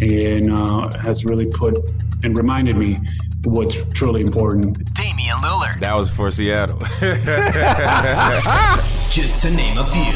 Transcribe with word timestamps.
and 0.00 0.50
uh, 0.52 0.90
has 1.02 1.24
really 1.24 1.46
put 1.46 1.78
and 2.24 2.36
reminded 2.36 2.76
me 2.76 2.94
what's 3.44 3.84
truly 3.92 4.20
important. 4.22 4.94
Damian 4.94 5.36
Lillard. 5.38 5.80
That 5.80 5.96
was 5.96 6.10
for 6.10 6.30
Seattle. 6.30 6.78
Just 9.10 9.42
to 9.42 9.50
name 9.50 9.78
a 9.78 9.86
few. 9.86 10.12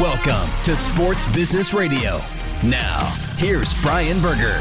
Welcome 0.00 0.48
to 0.64 0.76
Sports 0.76 1.30
Business 1.32 1.72
Radio. 1.72 2.20
Now, 2.64 3.04
here's 3.36 3.80
Brian 3.82 4.20
Berger. 4.20 4.60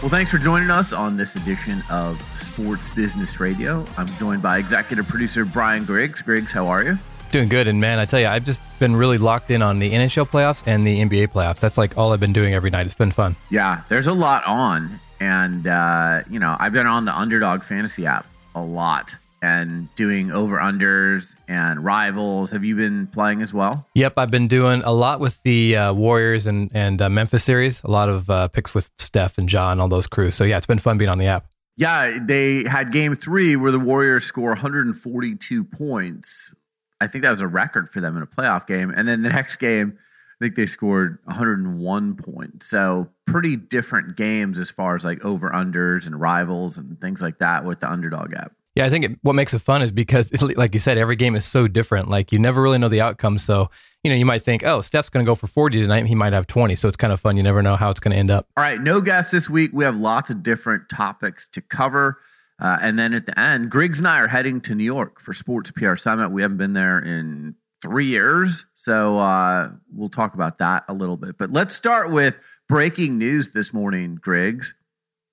Well, 0.00 0.08
thanks 0.08 0.30
for 0.30 0.38
joining 0.38 0.70
us 0.70 0.92
on 0.94 1.16
this 1.16 1.36
edition 1.36 1.82
of 1.90 2.20
Sports 2.34 2.88
Business 2.88 3.38
Radio. 3.40 3.84
I'm 3.98 4.08
joined 4.14 4.40
by 4.40 4.58
executive 4.58 5.06
producer 5.06 5.44
Brian 5.44 5.84
Griggs. 5.84 6.22
Griggs, 6.22 6.52
how 6.52 6.68
are 6.68 6.82
you? 6.82 6.98
Doing 7.32 7.48
good, 7.48 7.68
and 7.68 7.80
man, 7.80 7.98
I 7.98 8.06
tell 8.06 8.20
you, 8.20 8.26
I've 8.26 8.44
just 8.44 8.62
been 8.80 8.96
really 8.96 9.18
locked 9.18 9.52
in 9.52 9.62
on 9.62 9.78
the 9.78 9.92
NHL 9.92 10.28
playoffs 10.28 10.64
and 10.66 10.84
the 10.84 11.00
NBA 11.04 11.28
playoffs. 11.28 11.60
That's 11.60 11.78
like 11.78 11.96
all 11.96 12.12
I've 12.12 12.18
been 12.18 12.32
doing 12.32 12.54
every 12.54 12.70
night. 12.70 12.86
It's 12.86 12.94
been 12.96 13.12
fun. 13.12 13.36
Yeah, 13.50 13.82
there's 13.88 14.08
a 14.08 14.12
lot 14.12 14.44
on, 14.44 14.98
and 15.20 15.68
uh, 15.68 16.22
you 16.28 16.40
know, 16.40 16.56
I've 16.58 16.72
been 16.72 16.88
on 16.88 17.04
the 17.04 17.16
Underdog 17.16 17.62
Fantasy 17.62 18.06
app 18.06 18.26
a 18.56 18.60
lot 18.60 19.14
and 19.42 19.94
doing 19.94 20.30
over 20.30 20.58
unders 20.58 21.34
and 21.48 21.84
rivals. 21.84 22.50
Have 22.50 22.64
you 22.64 22.76
been 22.76 23.06
playing 23.06 23.42
as 23.42 23.54
well? 23.54 23.86
Yep, 23.94 24.14
I've 24.16 24.30
been 24.30 24.48
doing 24.48 24.82
a 24.84 24.92
lot 24.92 25.20
with 25.20 25.42
the 25.44 25.76
uh, 25.76 25.92
Warriors 25.92 26.46
and 26.46 26.70
and 26.74 27.00
uh, 27.00 27.08
Memphis 27.08 27.44
series. 27.44 27.82
A 27.84 27.90
lot 27.90 28.08
of 28.08 28.28
uh, 28.28 28.48
picks 28.48 28.74
with 28.74 28.90
Steph 28.98 29.38
and 29.38 29.48
John, 29.48 29.80
all 29.80 29.88
those 29.88 30.06
crews. 30.06 30.34
So 30.34 30.44
yeah, 30.44 30.56
it's 30.56 30.66
been 30.66 30.78
fun 30.78 30.98
being 30.98 31.10
on 31.10 31.18
the 31.18 31.26
app. 31.26 31.46
Yeah, 31.76 32.18
they 32.20 32.64
had 32.64 32.92
game 32.92 33.14
three 33.14 33.56
where 33.56 33.72
the 33.72 33.78
Warriors 33.78 34.24
score 34.24 34.50
142 34.50 35.64
points. 35.64 36.54
I 37.00 37.06
think 37.06 37.22
that 37.22 37.30
was 37.30 37.40
a 37.40 37.48
record 37.48 37.88
for 37.88 38.00
them 38.00 38.16
in 38.16 38.22
a 38.22 38.26
playoff 38.26 38.66
game. 38.66 38.90
And 38.90 39.08
then 39.08 39.22
the 39.22 39.28
next 39.30 39.56
game, 39.56 39.98
I 39.98 40.44
think 40.44 40.56
they 40.56 40.66
scored 40.66 41.18
101 41.24 42.16
points. 42.16 42.66
So 42.66 43.08
pretty 43.26 43.56
different 43.56 44.16
games 44.16 44.58
as 44.58 44.70
far 44.70 44.96
as 44.96 45.04
like 45.04 45.24
over 45.24 45.50
unders 45.50 46.06
and 46.06 46.20
rivals 46.20 46.78
and 46.78 47.00
things 47.00 47.20
like 47.20 47.38
that 47.38 47.64
with 47.64 47.80
the 47.80 47.90
underdog 47.90 48.34
app. 48.34 48.52
Yeah, 48.76 48.86
I 48.86 48.90
think 48.90 49.04
it, 49.04 49.18
what 49.22 49.34
makes 49.34 49.52
it 49.52 49.58
fun 49.58 49.82
is 49.82 49.90
because, 49.90 50.30
like 50.56 50.74
you 50.74 50.80
said, 50.80 50.96
every 50.96 51.16
game 51.16 51.34
is 51.34 51.44
so 51.44 51.66
different. 51.66 52.08
Like 52.08 52.30
you 52.30 52.38
never 52.38 52.62
really 52.62 52.78
know 52.78 52.88
the 52.88 53.00
outcome. 53.00 53.36
So 53.36 53.68
you 54.02 54.10
know, 54.10 54.16
you 54.16 54.24
might 54.24 54.42
think, 54.42 54.64
oh, 54.64 54.80
Steph's 54.80 55.10
going 55.10 55.24
to 55.24 55.28
go 55.28 55.34
for 55.34 55.46
40 55.46 55.80
tonight. 55.80 56.06
He 56.06 56.14
might 56.14 56.32
have 56.32 56.46
20. 56.46 56.74
So 56.76 56.88
it's 56.88 56.96
kind 56.96 57.12
of 57.12 57.20
fun. 57.20 57.36
You 57.36 57.42
never 57.42 57.62
know 57.62 57.76
how 57.76 57.90
it's 57.90 58.00
going 58.00 58.12
to 58.12 58.16
end 58.16 58.30
up. 58.30 58.46
All 58.56 58.64
right, 58.64 58.80
no 58.80 59.00
guests 59.00 59.30
this 59.30 59.50
week. 59.50 59.70
We 59.74 59.84
have 59.84 59.96
lots 59.96 60.30
of 60.30 60.42
different 60.42 60.88
topics 60.88 61.46
to 61.48 61.60
cover. 61.60 62.18
Uh, 62.60 62.78
and 62.82 62.98
then 62.98 63.14
at 63.14 63.26
the 63.26 63.38
end, 63.38 63.70
Griggs 63.70 63.98
and 63.98 64.08
I 64.08 64.20
are 64.20 64.28
heading 64.28 64.60
to 64.62 64.74
New 64.74 64.84
York 64.84 65.20
for 65.20 65.32
Sports 65.32 65.70
PR 65.70 65.96
Summit. 65.96 66.30
We 66.30 66.42
haven't 66.42 66.58
been 66.58 66.74
there 66.74 66.98
in 66.98 67.54
three 67.80 68.06
years. 68.06 68.66
So 68.74 69.18
uh, 69.18 69.70
we'll 69.92 70.10
talk 70.10 70.34
about 70.34 70.58
that 70.58 70.84
a 70.88 70.94
little 70.94 71.16
bit. 71.16 71.38
But 71.38 71.52
let's 71.52 71.74
start 71.74 72.10
with 72.10 72.38
breaking 72.68 73.18
news 73.18 73.52
this 73.52 73.72
morning, 73.72 74.16
Griggs. 74.20 74.74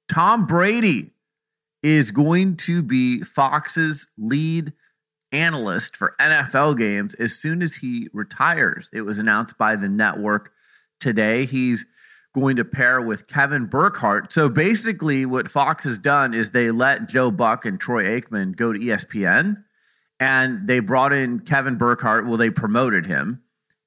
Tom 0.08 0.48
Brady 0.48 1.12
is 1.84 2.12
going 2.12 2.56
to 2.58 2.82
be 2.82 3.24
Fox's 3.24 4.08
lead 4.18 4.72
analyst 5.32 5.98
for 5.98 6.16
NFL 6.20 6.78
games 6.78 7.14
as 7.16 7.34
soon 7.34 7.62
as 7.62 7.76
he 7.76 8.08
retires. 8.14 8.90
It 8.94 9.02
was 9.02 9.20
announced 9.20 9.58
by 9.58 9.76
the 9.76 9.90
network 9.90 10.54
today. 11.00 11.46
He's 11.46 11.86
going 12.38 12.58
to 12.58 12.66
pair 12.66 13.02
with 13.02 13.28
Kevin 13.28 13.66
Burkhardt. 13.66 14.32
So 14.32 14.48
basically, 14.48 15.26
what 15.26 15.50
Fox 15.50 15.86
has 15.86 15.98
done 15.98 16.36
is 16.36 16.52
they 16.52 16.70
let 16.70 17.10
Joe 17.10 17.32
Buck 17.32 17.66
and 17.66 17.80
Troy 17.80 18.04
Aikman 18.20 18.56
go 18.56 18.72
to 18.72 18.78
ESPN 18.78 19.64
and 20.20 20.68
they 20.68 20.80
brought 20.80 21.14
in 21.14 21.40
Kevin 21.40 21.78
Burkhardt. 21.78 22.28
Well, 22.28 22.38
they 22.38 22.52
promoted 22.52 23.08
him. 23.08 23.42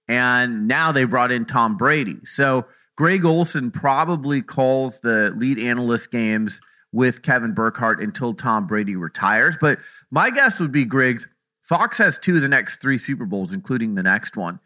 And 0.08 0.66
now 0.66 0.90
they 0.90 1.04
brought 1.04 1.30
in 1.30 1.44
Tom 1.44 1.76
Brady. 1.76 2.16
So 2.24 2.66
Greg 2.96 3.24
Olsen 3.24 3.70
probably 3.70 4.42
calls 4.42 4.98
the 4.98 5.32
lead 5.36 5.58
analyst 5.58 6.10
games 6.10 6.60
with 6.90 7.22
Kevin 7.22 7.54
Burkhardt 7.54 8.02
until 8.02 8.34
Tom 8.34 8.66
Brady 8.66 8.96
retires. 8.96 9.56
But 9.60 9.78
my 10.10 10.30
guess 10.30 10.58
would 10.58 10.72
be 10.72 10.84
Griggs, 10.84 11.28
Fox 11.62 11.98
has 11.98 12.18
two 12.18 12.34
of 12.34 12.42
the 12.42 12.48
next 12.48 12.82
three 12.82 12.98
Super 12.98 13.26
Bowls, 13.26 13.52
including 13.52 13.94
the 13.94 14.02
next 14.02 14.36
one. 14.36 14.58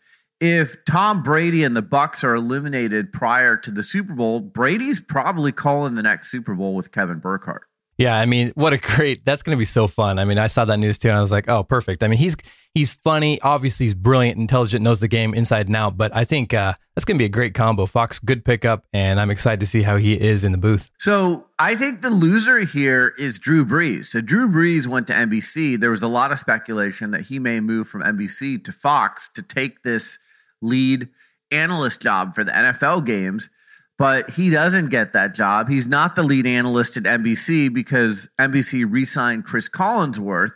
If 0.45 0.85
Tom 0.85 1.23
Brady 1.23 1.65
and 1.65 1.75
the 1.75 1.83
Bucs 1.83 2.23
are 2.23 2.35
eliminated 2.35 3.15
prior 3.15 3.57
to 3.57 3.71
the 3.71 3.83
Super 3.83 4.13
Bowl, 4.13 4.41
Brady's 4.41 5.01
probably 5.01 5.53
calling 5.53 5.95
the 5.95 6.03
next 6.03 6.31
Super 6.31 6.53
Bowl 6.53 6.75
with 6.75 6.93
Kevin 6.93 7.19
Burkhardt. 7.19 7.63
Yeah, 7.97 8.19
I 8.19 8.27
mean, 8.27 8.53
what 8.55 8.75
a 8.75 8.77
great! 8.77 9.25
That's 9.25 9.43
going 9.43 9.57
to 9.57 9.59
be 9.59 9.65
so 9.65 9.87
fun. 9.87 10.19
I 10.19 10.27
mean, 10.27 10.37
I 10.37 10.49
saw 10.49 10.67
that 10.67 10.77
news 10.79 10.99
too, 10.99 11.09
and 11.09 11.17
I 11.17 11.23
was 11.23 11.33
like, 11.33 11.49
oh, 11.49 11.63
perfect. 11.63 12.03
I 12.03 12.09
mean, 12.09 12.19
he's 12.19 12.37
he's 12.75 12.93
funny. 12.93 13.41
Obviously, 13.41 13.87
he's 13.87 13.95
brilliant, 13.95 14.39
intelligent, 14.39 14.83
knows 14.83 15.01
the 15.01 15.09
game 15.09 15.33
inside 15.33 15.69
and 15.69 15.77
out. 15.77 15.97
But 15.97 16.15
I 16.15 16.25
think 16.25 16.53
uh, 16.53 16.75
that's 16.95 17.07
going 17.07 17.17
to 17.17 17.23
be 17.23 17.25
a 17.25 17.31
great 17.31 17.55
combo. 17.55 17.87
Fox, 17.87 18.19
good 18.19 18.45
pickup, 18.45 18.85
and 18.93 19.19
I'm 19.19 19.31
excited 19.31 19.61
to 19.61 19.67
see 19.67 19.81
how 19.81 19.97
he 19.97 20.21
is 20.21 20.45
in 20.45 20.53
the 20.53 20.59
booth. 20.59 20.91
So 20.99 21.47
I 21.59 21.75
think 21.75 22.03
the 22.03 22.11
loser 22.11 22.61
here 22.61 23.15
is 23.17 23.39
Drew 23.39 23.65
Brees. 23.65 24.07
So 24.07 24.21
Drew 24.21 24.47
Brees 24.47 24.87
went 24.87 25.07
to 25.07 25.15
NBC. 25.15 25.81
There 25.81 25.91
was 25.91 26.03
a 26.03 26.09
lot 26.09 26.33
of 26.33 26.39
speculation 26.39 27.13
that 27.13 27.23
he 27.23 27.39
may 27.39 27.61
move 27.61 27.89
from 27.89 28.03
NBC 28.03 28.63
to 28.65 28.73
Fox 28.73 29.31
to 29.37 29.41
take 29.41 29.85
this 29.85 30.19
lead 30.65 31.09
analyst 31.51 32.01
job 32.01 32.35
for 32.35 32.45
the 32.45 32.53
NFL 32.53 33.05
games. 33.07 33.49
But 33.97 34.31
he 34.31 34.51
doesn't 34.51 34.89
get 34.89 35.13
that 35.13 35.35
job. 35.35 35.69
He's 35.69 35.87
not 35.87 36.17
the 36.17 36.25
lead 36.25 36.47
analyst 36.47 36.97
at 36.97 37.05
NBC 37.05 37.73
because 37.73 38.29
NBC 38.41 38.85
re 38.89 39.05
signed 39.05 39.45
Chris 39.45 39.69
Collinsworth. 39.69 40.51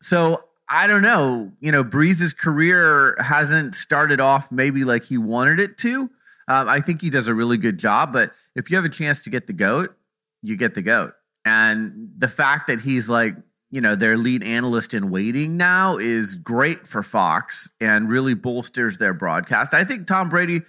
So 0.00 0.42
I 0.68 0.88
don't 0.88 1.02
know. 1.02 1.52
You 1.60 1.70
know, 1.70 1.84
Brees's 1.84 2.32
career 2.32 3.16
hasn't 3.20 3.76
started 3.76 4.20
off 4.20 4.50
maybe 4.50 4.82
like 4.82 5.04
he 5.04 5.18
wanted 5.18 5.60
it 5.60 5.78
to. 5.78 6.10
Um, 6.48 6.68
I 6.68 6.80
think 6.80 7.00
he 7.00 7.10
does 7.10 7.28
a 7.28 7.34
really 7.34 7.58
good 7.58 7.78
job. 7.78 8.12
But 8.12 8.32
if 8.56 8.70
you 8.70 8.76
have 8.76 8.84
a 8.84 8.90
chance 8.90 9.22
to 9.22 9.30
get 9.30 9.46
the 9.46 9.52
GOAT, 9.52 9.94
you 10.42 10.56
get 10.56 10.74
the 10.74 10.82
GOAT. 10.82 11.12
And 11.44 12.10
the 12.18 12.28
fact 12.28 12.66
that 12.66 12.80
he's 12.80 13.08
like, 13.08 13.36
you 13.74 13.80
know, 13.80 13.96
their 13.96 14.16
lead 14.16 14.44
analyst 14.44 14.94
in 14.94 15.10
waiting 15.10 15.56
now 15.56 15.96
is 15.96 16.36
great 16.36 16.86
for 16.86 17.02
Fox 17.02 17.72
and 17.80 18.08
really 18.08 18.34
bolsters 18.34 18.98
their 18.98 19.12
broadcast. 19.12 19.74
I 19.74 19.82
think 19.82 20.06
Tom 20.06 20.28
Brady 20.28 20.60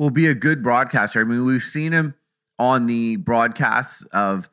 will 0.00 0.10
be 0.10 0.26
a 0.26 0.34
good 0.34 0.60
broadcaster. 0.60 1.20
I 1.20 1.24
mean, 1.24 1.44
we've 1.44 1.62
seen 1.62 1.92
him 1.92 2.16
on 2.58 2.86
the 2.86 3.14
broadcasts 3.14 4.02
of 4.12 4.48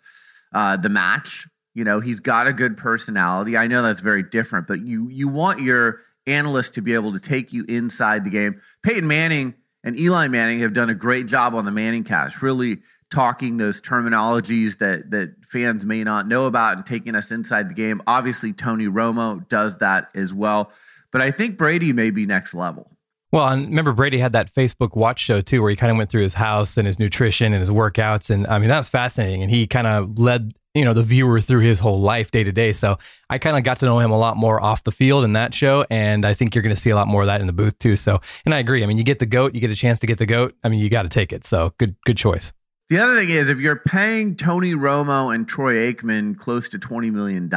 uh, 0.53 0.77
the 0.77 0.87
match. 0.87 1.47
You 1.73 1.83
know, 1.83 1.99
he's 1.99 2.19
got 2.19 2.45
a 2.45 2.53
good 2.53 2.77
personality. 2.77 3.57
I 3.57 3.65
know 3.65 3.81
that's 3.81 4.01
very 4.01 4.21
different, 4.21 4.67
but 4.67 4.85
you 4.85 5.09
you 5.09 5.27
want 5.27 5.61
your 5.61 6.01
analyst 6.27 6.75
to 6.75 6.81
be 6.81 6.93
able 6.93 7.11
to 7.13 7.19
take 7.19 7.53
you 7.53 7.65
inside 7.67 8.23
the 8.23 8.29
game. 8.29 8.61
Peyton 8.83 9.07
Manning 9.07 9.55
and 9.83 9.99
Eli 9.99 10.27
Manning 10.27 10.59
have 10.59 10.73
done 10.73 10.91
a 10.91 10.95
great 10.95 11.25
job 11.25 11.55
on 11.55 11.65
the 11.65 11.71
Manning 11.71 12.03
cast, 12.03 12.43
really 12.43 12.81
talking 13.11 13.57
those 13.57 13.81
terminologies 13.81 14.77
that 14.79 15.11
that 15.11 15.33
fans 15.45 15.85
may 15.85 16.03
not 16.03 16.27
know 16.27 16.45
about 16.45 16.77
and 16.77 16.85
taking 16.85 17.15
us 17.15 17.31
inside 17.31 17.69
the 17.69 17.73
game. 17.73 18.01
Obviously, 18.07 18.53
Tony 18.53 18.87
Romo 18.87 19.47
does 19.47 19.77
that 19.79 20.09
as 20.15 20.33
well. 20.33 20.71
But 21.11 21.21
I 21.21 21.31
think 21.31 21.57
Brady 21.57 21.93
may 21.93 22.09
be 22.09 22.25
next 22.25 22.53
level. 22.53 22.91
Well, 23.31 23.47
and 23.47 23.67
remember 23.67 23.93
Brady 23.93 24.17
had 24.17 24.31
that 24.33 24.53
Facebook 24.53 24.95
watch 24.95 25.19
show 25.19 25.41
too, 25.41 25.61
where 25.61 25.69
he 25.69 25.75
kind 25.75 25.91
of 25.91 25.97
went 25.97 26.09
through 26.09 26.23
his 26.23 26.35
house 26.35 26.77
and 26.77 26.87
his 26.87 26.99
nutrition 26.99 27.53
and 27.53 27.59
his 27.59 27.69
workouts, 27.69 28.29
and 28.29 28.47
I 28.47 28.59
mean 28.59 28.69
that 28.69 28.77
was 28.77 28.89
fascinating. 28.89 29.41
And 29.41 29.51
he 29.51 29.67
kind 29.67 29.87
of 29.87 30.17
led 30.19 30.53
you 30.73 30.83
know 30.83 30.93
the 30.93 31.01
viewer 31.01 31.41
through 31.41 31.61
his 31.61 31.79
whole 31.79 31.99
life 31.99 32.31
day 32.31 32.43
to 32.43 32.51
day. 32.51 32.71
So 32.71 32.97
I 33.29 33.37
kind 33.37 33.57
of 33.57 33.63
got 33.63 33.79
to 33.79 33.85
know 33.85 33.99
him 33.99 34.11
a 34.11 34.17
lot 34.17 34.37
more 34.37 34.61
off 34.61 34.83
the 34.83 34.91
field 34.91 35.23
in 35.23 35.33
that 35.33 35.53
show, 35.53 35.85
and 35.89 36.25
I 36.25 36.33
think 36.33 36.53
you're 36.53 36.61
going 36.61 36.75
to 36.75 36.79
see 36.81 36.91
a 36.91 36.95
lot 36.95 37.07
more 37.07 37.21
of 37.21 37.27
that 37.27 37.41
in 37.41 37.47
the 37.47 37.53
booth 37.53 37.79
too. 37.79 37.95
So, 37.97 38.19
and 38.45 38.53
I 38.53 38.59
agree. 38.59 38.83
I 38.83 38.85
mean, 38.85 38.97
you 38.97 39.03
get 39.03 39.19
the 39.19 39.25
goat, 39.25 39.55
you 39.55 39.61
get 39.61 39.71
a 39.71 39.75
chance 39.75 39.99
to 39.99 40.07
get 40.07 40.17
the 40.17 40.25
goat. 40.25 40.55
I 40.63 40.69
mean, 40.69 40.79
you 40.79 40.89
got 40.89 41.03
to 41.03 41.09
take 41.09 41.33
it. 41.33 41.45
So 41.45 41.73
good, 41.77 41.95
good 42.05 42.17
choice. 42.17 42.51
The 42.87 42.99
other 42.99 43.15
thing 43.15 43.31
is, 43.31 43.49
if 43.49 43.59
you're 43.59 43.77
paying 43.77 44.35
Tony 44.35 44.75
Romo 44.75 45.33
and 45.33 45.47
Troy 45.47 45.91
Aikman 45.91 46.37
close 46.37 46.69
to 46.69 46.77
$20 46.77 47.11
million, 47.11 47.49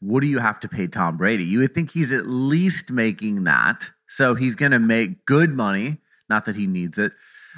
what 0.00 0.20
do 0.20 0.26
you 0.26 0.38
have 0.38 0.58
to 0.60 0.68
pay 0.68 0.86
Tom 0.86 1.18
Brady? 1.18 1.44
You 1.44 1.58
would 1.58 1.74
think 1.74 1.90
he's 1.90 2.10
at 2.10 2.26
least 2.26 2.90
making 2.90 3.44
that. 3.44 3.90
So 4.08 4.34
he's 4.34 4.54
going 4.54 4.72
to 4.72 4.78
make 4.78 5.26
good 5.26 5.52
money. 5.52 5.98
Not 6.30 6.46
that 6.46 6.56
he 6.56 6.66
needs 6.66 6.98
it. 6.98 7.12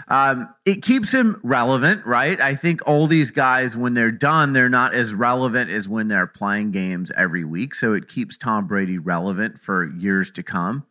Um, 0.08 0.52
it 0.64 0.82
keeps 0.82 1.12
him 1.12 1.40
relevant, 1.44 2.04
right? 2.04 2.40
I 2.40 2.56
think 2.56 2.80
all 2.88 3.06
these 3.06 3.30
guys, 3.30 3.76
when 3.76 3.94
they're 3.94 4.10
done, 4.10 4.52
they're 4.52 4.68
not 4.68 4.92
as 4.92 5.14
relevant 5.14 5.70
as 5.70 5.88
when 5.88 6.08
they're 6.08 6.26
playing 6.26 6.72
games 6.72 7.12
every 7.16 7.44
week. 7.44 7.76
So 7.76 7.92
it 7.92 8.08
keeps 8.08 8.36
Tom 8.36 8.66
Brady 8.66 8.98
relevant 8.98 9.60
for 9.60 9.88
years 9.96 10.32
to 10.32 10.42
come. 10.42 10.84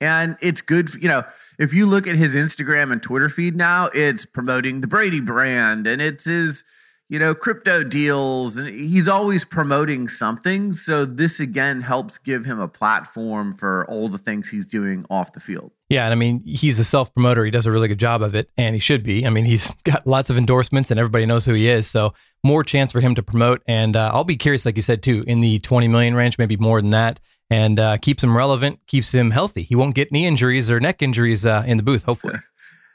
And 0.00 0.36
it's 0.40 0.60
good, 0.60 0.90
for, 0.90 0.98
you 0.98 1.08
know, 1.08 1.24
if 1.58 1.72
you 1.72 1.86
look 1.86 2.06
at 2.06 2.16
his 2.16 2.34
Instagram 2.34 2.92
and 2.92 3.02
Twitter 3.02 3.28
feed 3.28 3.56
now, 3.56 3.86
it's 3.92 4.24
promoting 4.24 4.80
the 4.80 4.86
Brady 4.86 5.20
brand 5.20 5.86
and 5.86 6.00
it's 6.00 6.24
his, 6.24 6.64
you 7.08 7.18
know, 7.18 7.34
crypto 7.34 7.82
deals. 7.82 8.56
And 8.56 8.68
he's 8.68 9.08
always 9.08 9.44
promoting 9.44 10.08
something. 10.08 10.72
So 10.72 11.04
this 11.04 11.40
again 11.40 11.80
helps 11.80 12.18
give 12.18 12.44
him 12.44 12.60
a 12.60 12.68
platform 12.68 13.54
for 13.54 13.86
all 13.86 14.08
the 14.08 14.18
things 14.18 14.48
he's 14.48 14.66
doing 14.66 15.04
off 15.10 15.32
the 15.32 15.40
field. 15.40 15.72
Yeah, 15.88 16.04
and 16.04 16.12
I 16.12 16.16
mean, 16.16 16.44
he's 16.44 16.78
a 16.78 16.84
self 16.84 17.12
promoter. 17.14 17.44
He 17.44 17.50
does 17.50 17.64
a 17.64 17.72
really 17.72 17.88
good 17.88 17.98
job 17.98 18.20
of 18.20 18.34
it, 18.34 18.50
and 18.58 18.74
he 18.74 18.78
should 18.78 19.02
be. 19.02 19.26
I 19.26 19.30
mean, 19.30 19.46
he's 19.46 19.70
got 19.84 20.06
lots 20.06 20.28
of 20.28 20.36
endorsements, 20.36 20.90
and 20.90 21.00
everybody 21.00 21.24
knows 21.24 21.46
who 21.46 21.54
he 21.54 21.66
is. 21.66 21.88
So 21.88 22.12
more 22.44 22.62
chance 22.62 22.92
for 22.92 23.00
him 23.00 23.14
to 23.14 23.22
promote. 23.22 23.62
And 23.66 23.96
uh, 23.96 24.10
I'll 24.12 24.24
be 24.24 24.36
curious, 24.36 24.66
like 24.66 24.76
you 24.76 24.82
said 24.82 25.02
too, 25.02 25.24
in 25.26 25.40
the 25.40 25.58
twenty 25.60 25.88
million 25.88 26.14
range, 26.14 26.36
maybe 26.36 26.58
more 26.58 26.82
than 26.82 26.90
that, 26.90 27.20
and 27.50 27.80
uh, 27.80 27.96
keeps 27.98 28.22
him 28.22 28.36
relevant, 28.36 28.80
keeps 28.86 29.12
him 29.12 29.30
healthy. 29.30 29.62
He 29.62 29.74
won't 29.74 29.94
get 29.94 30.12
knee 30.12 30.26
injuries 30.26 30.70
or 30.70 30.80
neck 30.80 31.02
injuries 31.02 31.46
uh, 31.46 31.64
in 31.66 31.76
the 31.76 31.82
booth, 31.82 32.04
hopefully. 32.04 32.34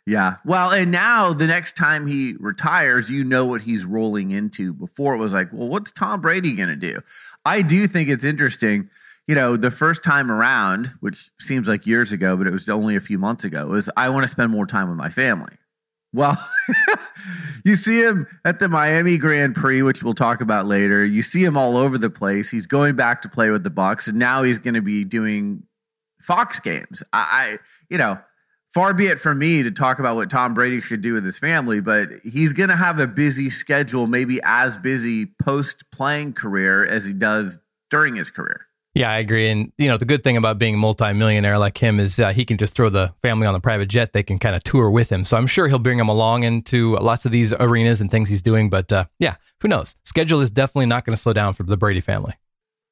Yeah. 0.06 0.36
Well, 0.44 0.72
and 0.72 0.92
now 0.92 1.32
the 1.32 1.48
next 1.48 1.78
time 1.78 2.08
he 2.08 2.36
retires, 2.40 3.10
you 3.10 3.24
know 3.24 3.46
what 3.46 3.62
he's 3.62 3.86
rolling 3.86 4.32
into. 4.32 4.74
Before 4.74 5.16
it 5.16 5.18
was 5.18 5.32
like, 5.32 5.48
well, 5.54 5.70
what's 5.70 5.92
Tom 5.92 6.20
Brady 6.20 6.54
going 6.54 6.70
to 6.70 6.76
do? 6.76 7.00
I 7.46 7.62
do 7.62 7.88
think 7.88 8.10
it's 8.10 8.26
interesting. 8.26 8.90
You 9.28 9.36
know, 9.36 9.56
the 9.56 9.72
first 9.72 10.04
time 10.04 10.30
around, 10.30 10.92
which 11.00 11.30
seems 11.40 11.70
like 11.70 11.88
years 11.88 12.12
ago, 12.12 12.36
but 12.36 12.48
it 12.48 12.52
was 12.52 12.68
only 12.68 12.98
a 12.98 13.00
few 13.00 13.18
months 13.18 13.46
ago, 13.46 13.68
was 13.68 13.90
I 13.96 14.10
want 14.10 14.24
to 14.26 14.28
spend 14.28 14.52
more 14.52 14.66
time 14.66 14.90
with 14.90 14.98
my 14.98 15.10
family. 15.10 15.54
Well, 16.13 16.38
you 17.65 17.75
see 17.75 18.01
him 18.04 18.27
at 18.45 18.60
the 18.60 18.69
Miami 18.69 19.18
Grand 19.18 19.56
Prix, 19.56 19.81
which 19.81 20.04
we'll 20.04 20.13
talk 20.13 20.42
about 20.42 20.68
later. 20.68 21.04
You 21.04 21.24
see 21.24 21.44
him 21.44 21.57
all 21.57 21.75
over 21.75 21.98
the 21.98 22.10
place. 22.10 22.50
He's 22.51 22.68
going 22.68 22.95
back 22.95 23.24
to 23.24 23.30
play 23.30 23.50
with 23.50 23.63
the 23.63 23.71
Bucs, 23.71 24.07
and 24.07 24.19
now 24.19 24.44
he's 24.44 24.60
going 24.60 24.75
to 24.75 24.81
be 24.81 25.04
doing 25.04 25.63
Fox 26.21 26.60
games. 26.60 27.01
I, 27.12 27.18
I 27.18 27.57
you 27.89 27.98
know, 27.98 28.19
far 28.74 28.94
be 28.94 29.07
it 29.07 29.19
from 29.19 29.39
me 29.39 29.63
to 29.63 29.71
talk 29.71 29.98
about 29.98 30.15
what 30.15 30.30
Tom 30.30 30.54
Brady 30.54 30.80
should 30.80 31.01
do 31.01 31.13
with 31.13 31.25
his 31.25 31.39
family, 31.39 31.81
but 31.81 32.10
he's 32.24 32.54
going 32.54 32.69
to 32.69 32.75
have 32.75 33.00
a 33.00 33.07
busy 33.07 33.50
schedule, 33.50 34.06
maybe 34.06 34.39
as 34.44 34.77
busy 34.77 35.27
post 35.42 35.89
playing 35.92 36.33
career 36.33 36.86
as 36.86 37.06
he 37.06 37.13
does 37.13 37.57
during 37.89 38.16
his 38.16 38.30
career. 38.30 38.68
Yeah, 38.95 39.10
I 39.10 39.18
agree. 39.18 39.50
And 39.50 39.72
you 39.78 39.88
know, 39.88 39.98
the 39.98 40.06
good 40.06 40.24
thing 40.24 40.38
about 40.38 40.60
being 40.60 40.75
a 40.75 40.78
multimillionaire 40.78 41.57
like 41.57 41.78
him 41.80 42.00
is 42.00 42.19
uh, 42.19 42.31
he 42.31 42.45
can 42.45 42.57
just 42.57 42.74
throw 42.74 42.90
the 42.90 43.13
family 43.22 43.48
on 43.48 43.54
the 43.54 43.60
private 43.60 43.88
jet. 43.88 44.13
They 44.13 44.22
can 44.22 44.38
kind 44.38 44.56
of 44.56 44.63
tour 44.63 44.90
with 44.90 45.12
him. 45.12 45.25
So 45.25 45.36
I'm 45.36 45.48
sure 45.48 45.68
he'll 45.68 45.80
bring 45.80 45.98
them 45.98 46.10
along 46.10 46.44
into 46.44 46.95
lots 46.98 47.25
of 47.25 47.31
these 47.31 47.54
arenas 47.54 48.01
and 48.01 48.12
things 48.12 48.30
he's 48.30 48.44
doing. 48.44 48.69
But 48.69 48.94
uh, 48.94 49.06
yeah, 49.18 49.36
who 49.62 49.68
knows? 49.68 49.95
Schedule 50.06 50.42
is 50.42 50.51
definitely 50.51 50.86
not 50.86 51.06
going 51.06 51.16
to 51.16 51.22
slow 51.22 51.34
down 51.34 51.54
for 51.54 51.63
the 51.63 51.78
Brady 51.78 52.01
family. 52.01 52.34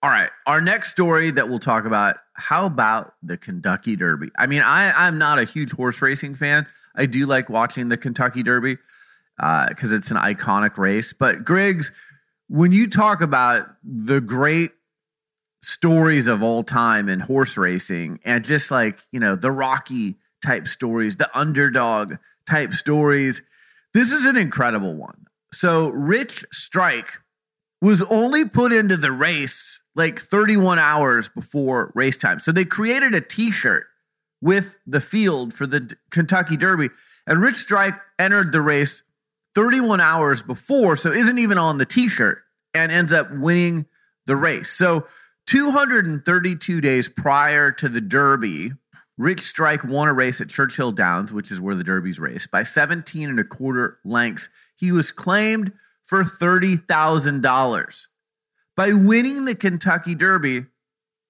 All 0.03 0.09
right, 0.09 0.31
our 0.47 0.59
next 0.59 0.89
story 0.89 1.29
that 1.29 1.47
we'll 1.47 1.59
talk 1.59 1.85
about. 1.85 2.17
How 2.33 2.65
about 2.65 3.13
the 3.21 3.37
Kentucky 3.37 3.95
Derby? 3.95 4.29
I 4.39 4.47
mean, 4.47 4.63
I 4.63 4.91
I'm 4.95 5.19
not 5.19 5.37
a 5.37 5.43
huge 5.43 5.71
horse 5.71 6.01
racing 6.01 6.33
fan. 6.33 6.65
I 6.95 7.05
do 7.05 7.27
like 7.27 7.49
watching 7.49 7.89
the 7.89 7.97
Kentucky 7.97 8.41
Derby 8.41 8.77
because 9.37 9.91
uh, 9.91 9.95
it's 9.95 10.09
an 10.09 10.17
iconic 10.17 10.79
race. 10.79 11.13
But 11.13 11.45
Griggs, 11.45 11.91
when 12.47 12.71
you 12.71 12.89
talk 12.89 13.21
about 13.21 13.67
the 13.83 14.19
great 14.19 14.71
stories 15.61 16.27
of 16.27 16.41
all 16.41 16.63
time 16.63 17.07
in 17.07 17.19
horse 17.19 17.57
racing 17.57 18.19
and 18.25 18.43
just 18.43 18.71
like, 18.71 18.99
you 19.11 19.19
know, 19.19 19.35
the 19.35 19.51
Rocky 19.51 20.15
type 20.43 20.67
stories, 20.67 21.17
the 21.17 21.29
underdog 21.37 22.15
type 22.47 22.73
stories. 22.73 23.41
This 23.93 24.11
is 24.11 24.25
an 24.25 24.37
incredible 24.37 24.95
one. 24.95 25.25
So, 25.53 25.89
Rich 25.89 26.45
Strike 26.51 27.19
was 27.81 28.01
only 28.03 28.45
put 28.45 28.71
into 28.71 28.95
the 28.97 29.11
race 29.11 29.79
like 29.95 30.19
31 30.19 30.79
hours 30.79 31.29
before 31.29 31.91
race 31.93 32.17
time. 32.17 32.39
So, 32.39 32.51
they 32.51 32.65
created 32.65 33.13
a 33.13 33.21
t 33.21 33.51
shirt 33.51 33.87
with 34.41 34.77
the 34.87 35.01
field 35.01 35.53
for 35.53 35.67
the 35.67 35.93
Kentucky 36.09 36.57
Derby. 36.57 36.89
And 37.27 37.41
Rich 37.41 37.55
Strike 37.55 37.95
entered 38.17 38.51
the 38.51 38.61
race 38.61 39.03
31 39.53 39.99
hours 39.99 40.41
before, 40.41 40.95
so 40.95 41.11
isn't 41.11 41.37
even 41.37 41.57
on 41.57 41.77
the 41.77 41.85
t 41.85 42.07
shirt 42.07 42.41
and 42.73 42.91
ends 42.91 43.13
up 43.13 43.29
winning 43.31 43.85
the 44.25 44.35
race. 44.35 44.69
So, 44.69 45.05
232 45.47 46.81
days 46.81 47.09
prior 47.09 47.71
to 47.71 47.89
the 47.89 48.01
Derby, 48.01 48.71
Rich 49.17 49.41
Strike 49.41 49.83
won 49.83 50.07
a 50.07 50.13
race 50.13 50.41
at 50.41 50.49
Churchill 50.49 50.91
Downs, 50.91 51.33
which 51.33 51.51
is 51.51 51.61
where 51.61 51.75
the 51.75 51.83
Derby's 51.83 52.19
race, 52.19 52.47
by 52.47 52.63
17 52.63 53.29
and 53.29 53.39
a 53.39 53.43
quarter 53.43 53.99
lengths. 54.03 54.49
He 54.75 54.91
was 54.91 55.11
claimed 55.11 55.73
for 56.01 56.23
$30,000. 56.23 58.07
By 58.75 58.93
winning 58.93 59.45
the 59.45 59.55
Kentucky 59.55 60.15
Derby, 60.15 60.65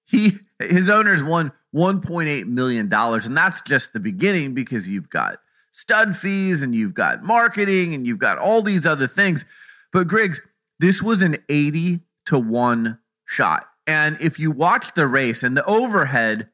he 0.06 0.32
his 0.58 0.88
owners 0.88 1.22
won 1.22 1.52
1.8 1.74 2.46
million 2.46 2.88
dollars 2.88 3.26
and 3.26 3.36
that's 3.36 3.60
just 3.60 3.92
the 3.92 4.00
beginning 4.00 4.54
because 4.54 4.88
you've 4.88 5.10
got 5.10 5.38
stud 5.72 6.16
fees 6.16 6.62
and 6.62 6.74
you've 6.74 6.94
got 6.94 7.22
marketing 7.22 7.94
and 7.94 8.06
you've 8.06 8.18
got 8.18 8.38
all 8.38 8.62
these 8.62 8.86
other 8.86 9.06
things. 9.06 9.44
But 9.92 10.08
Griggs, 10.08 10.40
this 10.78 11.02
was 11.02 11.22
an 11.22 11.38
80 11.48 12.00
to 12.26 12.38
1 12.38 12.98
shot. 13.26 13.66
And 13.86 14.16
if 14.20 14.38
you 14.38 14.50
watch 14.50 14.94
the 14.94 15.06
race 15.06 15.42
and 15.42 15.56
the 15.56 15.64
overhead 15.64 16.48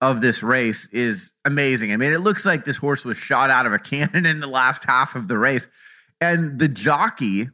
of 0.00 0.20
this 0.20 0.42
race 0.42 0.88
is 0.92 1.32
amazing. 1.44 1.92
I 1.92 1.96
mean, 1.96 2.12
it 2.12 2.20
looks 2.20 2.44
like 2.44 2.64
this 2.64 2.76
horse 2.76 3.04
was 3.04 3.16
shot 3.16 3.50
out 3.50 3.66
of 3.66 3.72
a 3.72 3.78
cannon 3.78 4.26
in 4.26 4.40
the 4.40 4.46
last 4.46 4.84
half 4.84 5.14
of 5.14 5.28
the 5.28 5.38
race. 5.38 5.68
And 6.20 6.58
the 6.58 6.68
jockey 6.68 7.48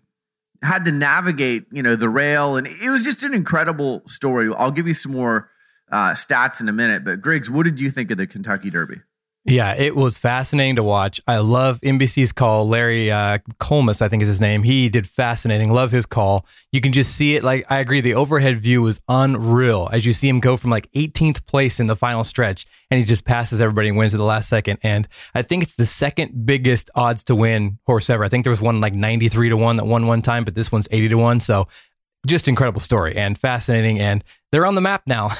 had 0.63 0.85
to 0.85 0.93
navigate, 0.93 1.67
you 1.73 1.83
know, 1.83 1.97
the 1.97 2.09
rail. 2.09 2.57
And 2.57 2.67
it 2.67 2.91
was 2.91 3.05
just 3.05 3.23
an 3.23 3.35
incredible 3.35 4.03
story. 4.07 4.53
I'll 4.57 4.71
give 4.71 4.89
you 4.89 4.95
some 4.95 5.13
more 5.13 5.51
uh, 5.91 6.13
stats 6.13 6.61
in 6.61 6.69
a 6.69 6.73
minute. 6.73 7.05
But 7.05 7.21
Griggs, 7.21 7.51
what 7.51 7.65
did 7.65 7.81
you 7.81 7.91
think 7.91 8.11
of 8.11 8.19
the 8.19 8.27
Kentucky 8.27 8.71
Derby? 8.71 9.01
Yeah, 9.44 9.75
it 9.75 9.97
was 9.97 10.19
fascinating 10.19 10.77
to 10.77 10.85
watch. 10.85 11.21
I 11.27 11.39
love 11.39 11.81
NBC's 11.81 12.31
call. 12.31 12.69
Larry 12.69 13.11
uh, 13.11 13.38
Collmus, 13.59 14.00
I 14.00 14.09
think 14.09 14.23
is 14.23 14.28
his 14.28 14.40
name. 14.40 14.62
He 14.62 14.88
did 14.88 15.05
fascinating. 15.05 15.73
Love 15.73 15.90
his 15.90 16.07
call. 16.07 16.47
You 16.71 16.81
can 16.81 16.93
just 16.93 17.16
see 17.16 17.35
it. 17.35 17.43
Like 17.43 17.66
I 17.69 17.81
agree, 17.81 18.00
the 18.00 18.14
overhead 18.14 18.59
view 18.59 18.83
was 18.83 19.00
unreal 19.09 19.88
as 19.93 20.07
you 20.07 20.12
see 20.12 20.28
him 20.28 20.38
go 20.38 20.57
from 20.57 20.71
like 20.71 20.88
18th 20.93 21.45
place 21.47 21.81
in 21.81 21.88
the 21.88 21.97
final 21.97 22.23
stretch, 22.23 22.66
and 22.88 23.00
he 23.00 23.05
just 23.05 23.25
passes 23.25 23.61
everybody 23.61 23.88
and 23.88 23.99
wins 23.99 24.14
at 24.14 24.19
the 24.19 24.25
last 24.25 24.49
second. 24.49 24.78
And 24.85 25.09
I 25.35 25.43
think 25.43 25.64
it's 25.64 25.75
the 25.75 25.87
second 25.87 26.47
biggest 26.47 26.88
odds 26.95 27.25
to 27.25 27.35
win 27.35 27.78
horse 27.85 28.11
ever. 28.11 28.23
I 28.23 28.28
think 28.28 28.45
there 28.45 28.52
was 28.52 28.61
one 28.61 28.81
like 28.81 28.95
93 28.95 29.49
to 29.49 29.57
one 29.57 29.75
that 29.75 29.87
won 29.87 30.07
one 30.07 30.23
time, 30.23 30.45
but 30.45 30.55
this 30.55 30.71
one's 30.71 30.87
80 30.93 31.09
to 31.09 31.19
one. 31.19 31.40
So 31.40 31.66
just 32.28 32.47
incredible 32.47 32.81
story 32.81 33.16
and 33.16 33.37
fascinating. 33.37 33.99
And 33.99 34.23
they're 34.52 34.66
on 34.66 34.76
the 34.76 34.81
map 34.81 35.02
now. 35.07 35.33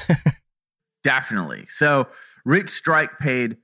Definitely. 1.05 1.67
So 1.69 2.07
Rich 2.43 2.69
Strike 2.69 3.17
paid 3.19 3.57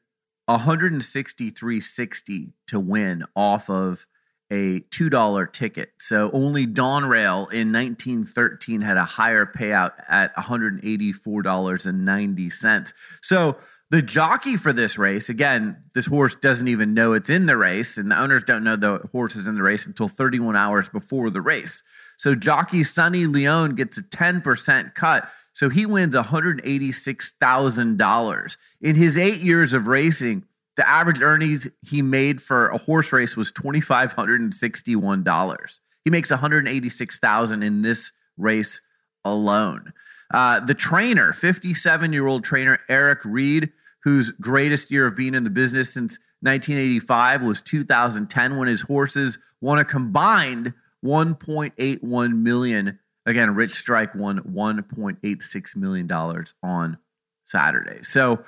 163.60 0.49 2.51
to 2.67 2.79
win 2.79 3.25
off 3.35 3.69
of 3.69 4.07
a 4.51 4.79
$2 4.79 5.53
ticket. 5.53 5.91
So 5.99 6.31
only 6.33 6.65
Donerail 6.65 7.53
in 7.53 7.71
1913 7.71 8.81
had 8.81 8.97
a 8.97 9.05
higher 9.05 9.45
payout 9.45 9.91
at 10.07 10.35
$184.90. 10.35 12.93
So 13.21 13.57
the 13.91 14.01
jockey 14.01 14.57
for 14.57 14.73
this 14.73 14.97
race, 14.97 15.29
again, 15.29 15.83
this 15.93 16.07
horse 16.07 16.35
doesn't 16.35 16.67
even 16.67 16.93
know 16.93 17.13
it's 17.13 17.29
in 17.29 17.45
the 17.45 17.57
race, 17.57 17.97
and 17.97 18.11
the 18.11 18.19
owners 18.19 18.43
don't 18.43 18.63
know 18.63 18.75
the 18.75 19.07
horse 19.11 19.35
is 19.35 19.47
in 19.47 19.55
the 19.55 19.63
race 19.63 19.85
until 19.85 20.07
31 20.07 20.55
hours 20.55 20.89
before 20.89 21.29
the 21.29 21.41
race. 21.41 21.83
So 22.19 22.35
jockey 22.35 22.83
Sonny 22.83 23.25
Leon 23.27 23.75
gets 23.75 23.97
a 23.97 24.03
10% 24.03 24.93
cut. 24.93 25.29
So 25.53 25.69
he 25.69 25.85
wins 25.85 26.13
$186,000. 26.13 28.57
In 28.81 28.95
his 28.95 29.17
eight 29.17 29.39
years 29.39 29.71
of 29.71 29.87
racing, 29.87 30.43
the 30.75 30.85
average 30.85 31.21
earnings 31.21 31.69
he 31.81 32.01
made 32.01 32.41
for 32.41 32.67
a 32.67 32.77
horse 32.77 33.13
race 33.13 33.37
was 33.37 33.53
$2,561. 33.53 35.79
He 36.03 36.09
makes 36.09 36.29
$186,000 36.29 37.65
in 37.65 37.83
this 37.83 38.11
race 38.35 38.81
alone. 39.23 39.93
Uh, 40.33 40.59
the 40.59 40.73
trainer, 40.73 41.31
57 41.31 42.11
year 42.11 42.27
old 42.27 42.43
trainer 42.43 42.79
Eric 42.89 43.19
Reed, 43.23 43.71
whose 44.03 44.31
greatest 44.31 44.91
year 44.91 45.07
of 45.07 45.15
being 45.15 45.35
in 45.35 45.45
the 45.45 45.49
business 45.49 45.93
since 45.93 46.19
1985 46.41 47.43
was 47.43 47.61
2010 47.61 48.57
when 48.57 48.67
his 48.67 48.81
horses 48.81 49.37
won 49.61 49.79
a 49.79 49.85
combined 49.85 50.73
1.81 51.03 52.37
million. 52.37 52.99
Again, 53.25 53.55
Rich 53.55 53.73
Strike 53.73 54.15
won 54.15 54.39
1.86 54.39 55.75
million 55.75 56.07
dollars 56.07 56.53
on 56.63 56.97
Saturday. 57.43 58.03
So 58.03 58.43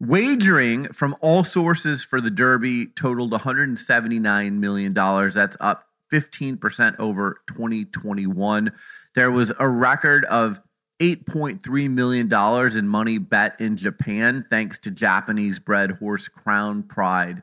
wagering 0.00 0.92
from 0.92 1.16
all 1.20 1.44
sources 1.44 2.04
for 2.04 2.20
the 2.20 2.30
Derby 2.30 2.86
totaled 2.86 3.32
179 3.32 4.60
million 4.60 4.92
dollars. 4.92 5.34
That's 5.34 5.56
up 5.60 5.86
15% 6.12 6.98
over 6.98 7.40
2021. 7.48 8.72
There 9.14 9.30
was 9.30 9.52
a 9.58 9.68
record 9.68 10.24
of 10.26 10.60
$8.3 11.00 11.90
million 11.90 12.78
in 12.78 12.88
money 12.88 13.18
bet 13.18 13.60
in 13.60 13.76
Japan, 13.76 14.46
thanks 14.48 14.78
to 14.80 14.90
Japanese 14.90 15.58
bred 15.58 15.92
horse 15.92 16.28
Crown 16.28 16.82
Pride, 16.82 17.42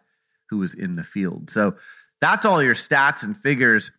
who 0.50 0.60
was 0.60 0.74
in 0.74 0.96
the 0.96 1.04
field. 1.04 1.50
So 1.50 1.76
that's 2.22 2.46
all 2.46 2.64
your 2.64 2.74
stats 2.74 3.24
and 3.24 3.38
figures 3.38 3.92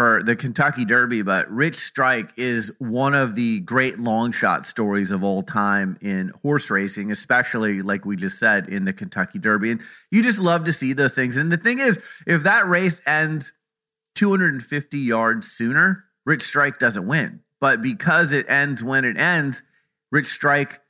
for 0.00 0.22
the 0.22 0.34
Kentucky 0.34 0.86
Derby. 0.86 1.20
But 1.20 1.50
Rich 1.50 1.76
Strike 1.76 2.32
is 2.38 2.72
one 2.78 3.14
of 3.14 3.34
the 3.34 3.60
great 3.60 3.98
long 3.98 4.32
shot 4.32 4.66
stories 4.66 5.10
of 5.10 5.22
all 5.22 5.42
time 5.42 5.98
in 6.00 6.32
horse 6.40 6.70
racing, 6.70 7.10
especially 7.10 7.82
like 7.82 8.06
we 8.06 8.16
just 8.16 8.38
said 8.38 8.70
in 8.70 8.86
the 8.86 8.94
Kentucky 8.94 9.38
Derby. 9.38 9.72
And 9.72 9.82
you 10.10 10.22
just 10.22 10.38
love 10.38 10.64
to 10.64 10.72
see 10.72 10.94
those 10.94 11.14
things. 11.14 11.36
And 11.36 11.52
the 11.52 11.58
thing 11.58 11.80
is, 11.80 11.98
if 12.26 12.44
that 12.44 12.66
race 12.66 13.02
ends 13.06 13.52
250 14.14 14.98
yards 14.98 15.50
sooner, 15.50 16.04
Rich 16.24 16.44
Strike 16.44 16.78
doesn't 16.78 17.06
win 17.06 17.40
but 17.60 17.82
because 17.82 18.32
it 18.32 18.48
ends 18.48 18.82
when 18.82 19.04
it 19.04 19.18
ends, 19.18 19.62
Rich 20.10 20.28
Strike, 20.28 20.80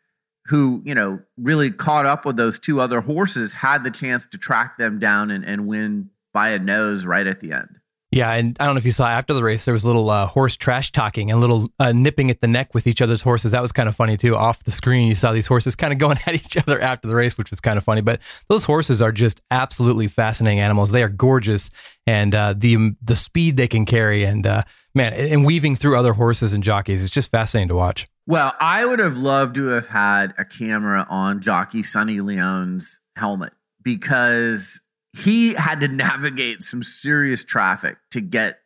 who, 0.47 0.83
you 0.85 0.95
know, 0.95 1.21
really 1.37 1.71
caught 1.71 2.07
up 2.07 2.25
with 2.25 2.37
those 2.37 2.59
two 2.59 2.81
other 2.81 3.01
horses, 3.01 3.53
had 3.53 3.83
the 3.83 3.91
chance 3.91 4.27
to 4.27 4.39
track 4.39 4.79
them 4.79 4.99
down 4.99 5.31
and, 5.33 5.45
and 5.45 5.67
win 5.67 6.11
by 6.33 6.51
a 6.51 6.59
nose 6.59 7.05
right 7.05 7.27
at 7.27 7.41
the 7.41 7.53
end. 7.53 7.80
Yeah, 8.13 8.33
and 8.33 8.57
I 8.59 8.67
don't 8.67 8.75
know 8.75 8.79
if 8.79 8.85
you 8.85 8.91
saw 8.91 9.07
after 9.07 9.33
the 9.35 9.45
race, 9.45 9.65
there 9.65 9.75
was 9.75 9.85
a 9.85 9.87
little 9.87 10.11
uh, 10.11 10.27
horse 10.27 10.57
trash 10.57 10.91
talking 10.91 11.31
and 11.31 11.39
a 11.39 11.41
little 11.41 11.71
uh, 11.79 11.93
nipping 11.93 12.29
at 12.29 12.41
the 12.41 12.49
neck 12.49 12.75
with 12.75 12.89
each 12.89 13.01
other's 13.01 13.23
horses. 13.23 13.53
That 13.53 13.63
was 13.63 13.71
kind 13.71 13.89
of 13.89 13.95
funny 13.95 14.17
too. 14.17 14.35
Off 14.35 14.65
the 14.65 14.73
screen, 14.73 15.07
you 15.07 15.15
saw 15.15 15.33
these 15.33 15.47
horses 15.47 15.77
kind 15.77 15.93
of 15.93 16.01
going 16.01 16.19
at 16.27 16.35
each 16.35 16.57
other 16.57 16.81
after 16.81 17.07
the 17.07 17.15
race, 17.15 17.39
which 17.39 17.51
was 17.51 17.61
kind 17.61 17.79
of 17.79 17.85
funny. 17.85 18.01
But 18.01 18.21
those 18.49 18.65
horses 18.65 19.01
are 19.01 19.13
just 19.13 19.41
absolutely 19.53 20.09
fascinating 20.09 20.59
animals. 20.59 20.91
They 20.91 21.05
are 21.05 21.09
gorgeous, 21.09 21.71
and 22.05 22.35
uh, 22.35 22.55
the 22.57 22.97
the 23.01 23.15
speed 23.15 23.57
they 23.57 23.69
can 23.69 23.87
carry, 23.87 24.25
and 24.25 24.45
uh, 24.45 24.63
man, 24.93 25.13
and 25.13 25.47
weaving 25.47 25.77
through 25.77 25.97
other 25.97 26.15
horses 26.15 26.53
and 26.53 26.65
jockeys, 26.65 27.03
it's 27.03 27.13
just 27.13 27.31
fascinating 27.31 27.69
to 27.69 27.77
watch. 27.77 28.09
Well, 28.27 28.55
I 28.61 28.87
would 28.87 28.99
have 28.99 29.19
loved 29.19 29.55
to 29.55 29.67
have 29.67 29.87
had 29.87 30.35
a 30.37 30.45
camera 30.45 31.07
on 31.09 31.41
jockey 31.41 31.85
Sonny 31.85 32.21
Leon's 32.21 33.01
helmet 33.17 33.53
because 33.83 34.83
he 35.13 35.55
had 35.55 35.81
to 35.81 35.89
navigate 35.89 36.63
some 36.63 36.83
serious 36.83 37.45
traffic 37.45 37.97
to 38.11 38.21
get 38.21 38.61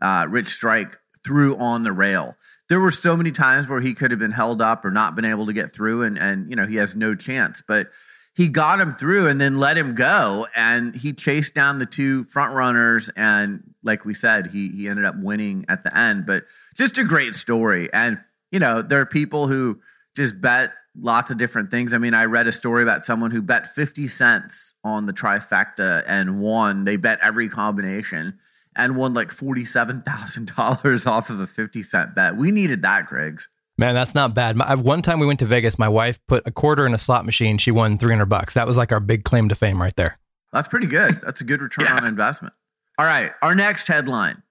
uh, 0.00 0.26
Rich 0.28 0.48
Strike 0.48 0.98
through 1.24 1.56
on 1.56 1.82
the 1.82 1.92
rail. 1.92 2.36
There 2.68 2.80
were 2.80 2.90
so 2.90 3.16
many 3.16 3.32
times 3.32 3.68
where 3.68 3.80
he 3.80 3.94
could 3.94 4.10
have 4.10 4.20
been 4.20 4.30
held 4.30 4.62
up 4.62 4.84
or 4.84 4.90
not 4.90 5.14
been 5.14 5.24
able 5.24 5.46
to 5.46 5.52
get 5.52 5.72
through, 5.72 6.02
and 6.02 6.18
and 6.18 6.48
you 6.50 6.56
know 6.56 6.66
he 6.66 6.76
has 6.76 6.94
no 6.94 7.14
chance. 7.14 7.62
But 7.66 7.88
he 8.34 8.48
got 8.48 8.80
him 8.80 8.94
through 8.94 9.28
and 9.28 9.40
then 9.40 9.58
let 9.58 9.76
him 9.76 9.94
go, 9.94 10.46
and 10.54 10.94
he 10.94 11.12
chased 11.12 11.54
down 11.54 11.78
the 11.78 11.86
two 11.86 12.24
front 12.24 12.54
runners, 12.54 13.10
and 13.16 13.74
like 13.82 14.04
we 14.04 14.14
said, 14.14 14.48
he 14.48 14.68
he 14.68 14.88
ended 14.88 15.04
up 15.04 15.16
winning 15.18 15.64
at 15.68 15.84
the 15.84 15.96
end. 15.96 16.26
But 16.26 16.44
just 16.74 16.98
a 16.98 17.04
great 17.04 17.34
story, 17.34 17.92
and 17.92 18.18
you 18.50 18.60
know 18.60 18.82
there 18.82 19.00
are 19.00 19.06
people 19.06 19.46
who 19.46 19.80
just 20.16 20.40
bet 20.40 20.72
lots 20.98 21.30
of 21.30 21.38
different 21.38 21.70
things. 21.70 21.92
I 21.92 21.98
mean, 21.98 22.14
I 22.14 22.24
read 22.24 22.46
a 22.46 22.52
story 22.52 22.82
about 22.82 23.04
someone 23.04 23.30
who 23.30 23.42
bet 23.42 23.66
50 23.66 24.08
cents 24.08 24.74
on 24.84 25.06
the 25.06 25.12
trifecta 25.12 26.04
and 26.06 26.40
won. 26.40 26.84
They 26.84 26.96
bet 26.96 27.18
every 27.20 27.48
combination 27.48 28.38
and 28.76 28.96
won 28.96 29.14
like 29.14 29.28
$47,000 29.28 31.06
off 31.10 31.30
of 31.30 31.40
a 31.40 31.46
50 31.46 31.82
cent 31.82 32.14
bet. 32.14 32.36
We 32.36 32.50
needed 32.50 32.82
that, 32.82 33.06
Griggs. 33.06 33.48
Man, 33.76 33.94
that's 33.94 34.14
not 34.14 34.34
bad. 34.34 34.56
My, 34.56 34.74
one 34.76 35.02
time 35.02 35.18
we 35.18 35.26
went 35.26 35.40
to 35.40 35.46
Vegas, 35.46 35.78
my 35.78 35.88
wife 35.88 36.20
put 36.28 36.46
a 36.46 36.52
quarter 36.52 36.86
in 36.86 36.94
a 36.94 36.98
slot 36.98 37.26
machine. 37.26 37.58
She 37.58 37.72
won 37.72 37.98
300 37.98 38.26
bucks. 38.26 38.54
That 38.54 38.66
was 38.66 38.76
like 38.76 38.92
our 38.92 39.00
big 39.00 39.24
claim 39.24 39.48
to 39.48 39.54
fame 39.56 39.82
right 39.82 39.94
there. 39.96 40.18
That's 40.52 40.68
pretty 40.68 40.86
good. 40.86 41.20
That's 41.24 41.40
a 41.40 41.44
good 41.44 41.60
return 41.60 41.86
yeah. 41.86 41.96
on 41.96 42.04
investment. 42.04 42.54
All 42.98 43.06
right. 43.06 43.32
Our 43.42 43.54
next 43.56 43.88
headline 43.88 44.42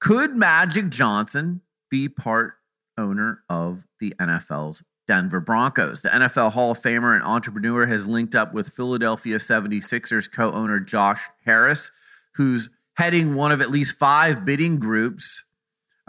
Could 0.00 0.36
Magic 0.36 0.90
Johnson 0.90 1.62
be 1.90 2.08
part 2.08 2.54
owner 2.96 3.42
of 3.48 3.86
the 3.98 4.14
NFL's 4.20 4.84
Denver 5.10 5.40
Broncos. 5.40 6.02
The 6.02 6.08
NFL 6.08 6.52
Hall 6.52 6.70
of 6.70 6.80
Famer 6.80 7.16
and 7.16 7.24
entrepreneur 7.24 7.84
has 7.84 8.06
linked 8.06 8.36
up 8.36 8.54
with 8.54 8.68
Philadelphia 8.68 9.38
76ers 9.38 10.30
co 10.30 10.52
owner 10.52 10.78
Josh 10.78 11.20
Harris, 11.44 11.90
who's 12.36 12.70
heading 12.94 13.34
one 13.34 13.50
of 13.50 13.60
at 13.60 13.72
least 13.72 13.98
five 13.98 14.44
bidding 14.44 14.78
groups 14.78 15.44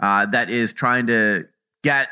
uh, 0.00 0.26
that 0.26 0.50
is 0.50 0.72
trying 0.72 1.08
to 1.08 1.48
get 1.82 2.10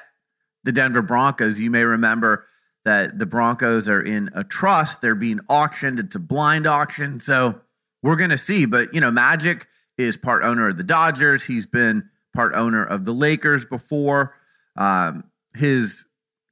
the 0.65 0.73
Denver 0.73 1.01
Broncos. 1.01 1.61
You 1.61 1.71
may 1.71 1.85
remember 1.85 2.47
that 2.85 3.21
the 3.21 3.27
Broncos 3.27 3.89
are 3.89 4.03
in 4.03 4.29
a 4.35 4.43
trust, 4.43 5.01
they're 5.01 5.15
being 5.15 5.39
auctioned, 5.49 6.01
it's 6.01 6.17
a 6.17 6.19
blind 6.19 6.67
auction. 6.67 7.21
So 7.21 7.61
we're 8.03 8.17
going 8.17 8.31
to 8.31 8.39
see. 8.39 8.65
But, 8.65 8.93
you 8.93 9.01
know, 9.01 9.13
Magic 9.13 9.69
is 9.97 10.17
part 10.17 10.43
owner 10.43 10.67
of 10.67 10.77
the 10.77 10.83
Dodgers, 10.83 11.45
he's 11.45 11.67
been 11.67 12.11
part 12.35 12.53
owner 12.57 12.85
of 12.85 13.05
the 13.05 13.15
Lakers 13.15 13.65
before. 13.65 14.35
Um, 14.77 15.23
his 15.55 16.05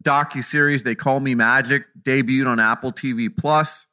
docu 0.04 0.44
series 0.44 0.82
"They 0.82 0.94
Call 0.94 1.20
Me 1.20 1.34
Magic" 1.34 1.84
debuted 2.02 2.46
on 2.46 2.60
Apple 2.60 2.92
TV 2.92 3.28
Plus, 3.34 3.86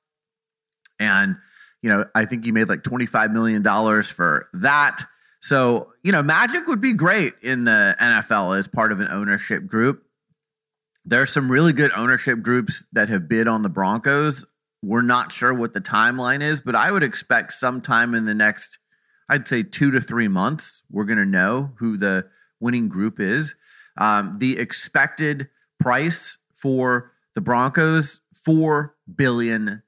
and 1.00 1.38
you 1.82 1.90
know 1.90 2.06
I 2.16 2.26
think 2.26 2.46
he 2.46 2.52
made 2.52 2.70
like 2.70 2.84
twenty 2.84 3.06
five 3.06 3.32
million 3.32 3.62
dollars 3.62 4.10
for 4.10 4.48
that. 4.54 5.04
So 5.42 5.92
you 6.04 6.12
know 6.12 6.24
Magic 6.24 6.68
would 6.68 6.82
be 6.82 6.94
great 6.94 7.34
in 7.42 7.64
the 7.64 7.96
NFL 8.00 8.58
as 8.58 8.68
part 8.68 8.92
of 8.92 9.00
an 9.00 9.08
ownership 9.10 9.66
group. 9.66 10.04
There's 11.06 11.32
some 11.32 11.52
really 11.52 11.72
good 11.72 11.92
ownership 11.96 12.42
groups 12.42 12.84
that 12.94 13.10
have 13.10 13.28
bid 13.28 13.48
on 13.48 13.62
the 13.62 13.70
Broncos. 13.70 14.44
We're 14.82 15.04
not 15.04 15.32
sure 15.32 15.54
what 15.54 15.74
the 15.74 15.82
timeline 15.82 16.42
is, 16.42 16.62
but 16.62 16.76
I 16.76 16.92
would 16.92 17.04
expect 17.04 17.54
sometime 17.54 18.16
in 18.16 18.26
the 18.26 18.34
next, 18.34 18.80
I'd 19.30 19.48
say 19.48 19.62
two 19.62 19.92
to 19.92 20.02
three 20.02 20.28
months, 20.28 20.82
we're 20.92 21.06
going 21.06 21.20
to 21.20 21.26
know 21.26 21.72
who 21.78 21.98
the 21.98 22.28
winning 22.60 22.88
group 22.88 23.20
is. 23.20 23.56
Um, 23.98 24.38
the 24.40 24.58
expected 24.58 25.50
price 25.86 26.40
for 26.52 27.12
the 27.36 27.42
Broncos 27.42 28.22
$4 28.34 28.90
billion, 29.16 29.84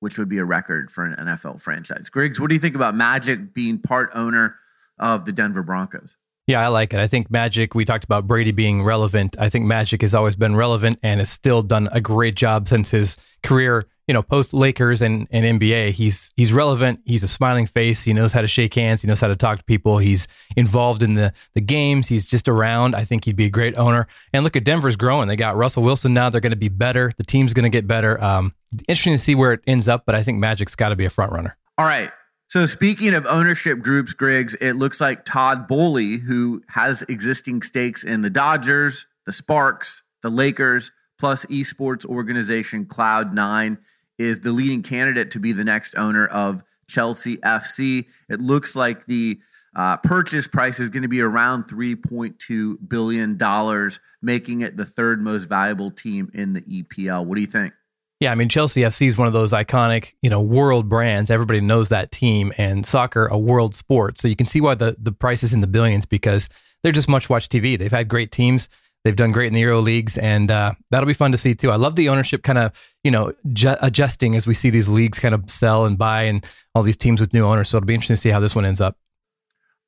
which 0.00 0.18
would 0.18 0.28
be 0.28 0.38
a 0.38 0.44
record 0.44 0.90
for 0.90 1.04
an 1.04 1.14
NFL 1.24 1.60
franchise. 1.60 2.08
Griggs, 2.08 2.40
what 2.40 2.48
do 2.48 2.56
you 2.56 2.60
think 2.60 2.74
about 2.74 2.96
Magic 2.96 3.54
being 3.54 3.78
part 3.78 4.10
owner 4.12 4.56
of 4.98 5.24
the 5.24 5.30
Denver 5.30 5.62
Broncos? 5.62 6.16
Yeah, 6.48 6.62
I 6.62 6.66
like 6.66 6.92
it. 6.92 6.98
I 6.98 7.06
think 7.06 7.30
Magic, 7.30 7.76
we 7.76 7.84
talked 7.84 8.02
about 8.02 8.26
Brady 8.26 8.50
being 8.50 8.82
relevant. 8.82 9.36
I 9.38 9.48
think 9.48 9.66
Magic 9.66 10.00
has 10.02 10.16
always 10.16 10.34
been 10.34 10.56
relevant 10.56 10.98
and 11.00 11.20
has 11.20 11.30
still 11.30 11.62
done 11.62 11.88
a 11.92 12.00
great 12.00 12.34
job 12.34 12.66
since 12.66 12.90
his 12.90 13.16
career 13.44 13.84
you 14.12 14.14
know, 14.14 14.22
post 14.22 14.52
Lakers 14.52 15.00
and, 15.00 15.26
and 15.30 15.58
NBA, 15.58 15.92
he's 15.92 16.34
he's 16.36 16.52
relevant. 16.52 17.00
He's 17.06 17.22
a 17.22 17.28
smiling 17.28 17.64
face. 17.64 18.02
He 18.02 18.12
knows 18.12 18.34
how 18.34 18.42
to 18.42 18.46
shake 18.46 18.74
hands. 18.74 19.00
He 19.00 19.08
knows 19.08 19.22
how 19.22 19.28
to 19.28 19.36
talk 19.36 19.56
to 19.56 19.64
people. 19.64 19.96
He's 19.96 20.28
involved 20.54 21.02
in 21.02 21.14
the 21.14 21.32
the 21.54 21.62
games. 21.62 22.08
He's 22.08 22.26
just 22.26 22.46
around. 22.46 22.94
I 22.94 23.04
think 23.04 23.24
he'd 23.24 23.36
be 23.36 23.46
a 23.46 23.50
great 23.50 23.74
owner. 23.78 24.06
And 24.34 24.44
look 24.44 24.54
at 24.54 24.64
Denver's 24.64 24.96
growing. 24.96 25.28
They 25.28 25.36
got 25.36 25.56
Russell 25.56 25.82
Wilson 25.82 26.12
now. 26.12 26.28
They're 26.28 26.42
going 26.42 26.50
to 26.50 26.56
be 26.56 26.68
better. 26.68 27.10
The 27.16 27.24
team's 27.24 27.54
going 27.54 27.62
to 27.62 27.70
get 27.70 27.86
better. 27.86 28.22
Um, 28.22 28.54
interesting 28.86 29.14
to 29.14 29.18
see 29.18 29.34
where 29.34 29.54
it 29.54 29.60
ends 29.66 29.88
up, 29.88 30.04
but 30.04 30.14
I 30.14 30.22
think 30.22 30.38
Magic's 30.38 30.74
got 30.74 30.90
to 30.90 30.96
be 30.96 31.06
a 31.06 31.10
front 31.10 31.32
runner. 31.32 31.56
All 31.78 31.86
right. 31.86 32.10
So 32.48 32.66
speaking 32.66 33.14
of 33.14 33.24
ownership 33.24 33.78
groups, 33.78 34.12
Griggs, 34.12 34.54
it 34.60 34.74
looks 34.74 35.00
like 35.00 35.24
Todd 35.24 35.66
Boehly, 35.66 36.18
who 36.18 36.62
has 36.68 37.00
existing 37.08 37.62
stakes 37.62 38.04
in 38.04 38.20
the 38.20 38.28
Dodgers, 38.28 39.06
the 39.24 39.32
Sparks, 39.32 40.02
the 40.20 40.28
Lakers, 40.28 40.92
plus 41.18 41.44
esports 41.46 42.04
organization 42.04 42.84
Cloud9 42.84 43.78
is 44.22 44.40
the 44.40 44.52
leading 44.52 44.82
candidate 44.82 45.32
to 45.32 45.40
be 45.40 45.52
the 45.52 45.64
next 45.64 45.94
owner 45.96 46.26
of 46.26 46.62
Chelsea 46.88 47.38
FC. 47.38 48.06
It 48.28 48.40
looks 48.40 48.76
like 48.76 49.06
the 49.06 49.40
uh, 49.74 49.96
purchase 49.98 50.46
price 50.46 50.78
is 50.78 50.90
going 50.90 51.02
to 51.02 51.08
be 51.08 51.20
around 51.20 51.64
$3.2 51.64 52.76
billion, 52.88 53.90
making 54.20 54.60
it 54.60 54.76
the 54.76 54.84
third 54.84 55.22
most 55.22 55.44
valuable 55.44 55.90
team 55.90 56.30
in 56.34 56.52
the 56.52 56.60
EPL. 56.62 57.24
What 57.24 57.36
do 57.36 57.40
you 57.40 57.46
think? 57.46 57.72
Yeah, 58.20 58.30
I 58.30 58.36
mean 58.36 58.48
Chelsea 58.48 58.82
FC 58.82 59.08
is 59.08 59.18
one 59.18 59.26
of 59.26 59.32
those 59.32 59.52
iconic, 59.52 60.12
you 60.22 60.30
know, 60.30 60.40
world 60.40 60.88
brands. 60.88 61.28
Everybody 61.28 61.60
knows 61.60 61.88
that 61.88 62.12
team, 62.12 62.52
and 62.56 62.86
soccer 62.86 63.26
a 63.26 63.36
world 63.36 63.74
sport. 63.74 64.16
So 64.16 64.28
you 64.28 64.36
can 64.36 64.46
see 64.46 64.60
why 64.60 64.76
the 64.76 64.94
the 64.96 65.10
price 65.10 65.42
is 65.42 65.52
in 65.52 65.60
the 65.60 65.66
billions 65.66 66.06
because 66.06 66.48
they're 66.84 66.92
just 66.92 67.08
much 67.08 67.28
watch 67.28 67.48
TV. 67.48 67.76
They've 67.76 67.90
had 67.90 68.06
great 68.06 68.30
teams. 68.30 68.68
They've 69.04 69.16
done 69.16 69.32
great 69.32 69.48
in 69.48 69.52
the 69.52 69.60
Euro 69.60 69.80
leagues, 69.80 70.16
and 70.16 70.48
uh, 70.50 70.74
that'll 70.90 71.08
be 71.08 71.12
fun 71.12 71.32
to 71.32 71.38
see 71.38 71.54
too. 71.54 71.72
I 71.72 71.76
love 71.76 71.96
the 71.96 72.08
ownership 72.08 72.42
kind 72.44 72.58
of 72.58 72.72
you 73.02 73.10
know 73.10 73.32
ju- 73.52 73.76
adjusting 73.80 74.36
as 74.36 74.46
we 74.46 74.54
see 74.54 74.70
these 74.70 74.88
leagues 74.88 75.18
kind 75.18 75.34
of 75.34 75.50
sell 75.50 75.84
and 75.84 75.98
buy, 75.98 76.22
and 76.22 76.46
all 76.74 76.82
these 76.82 76.96
teams 76.96 77.20
with 77.20 77.32
new 77.32 77.44
owners. 77.44 77.68
So 77.68 77.78
it'll 77.78 77.86
be 77.86 77.94
interesting 77.94 78.16
to 78.16 78.20
see 78.20 78.30
how 78.30 78.40
this 78.40 78.54
one 78.54 78.64
ends 78.64 78.80
up. 78.80 78.96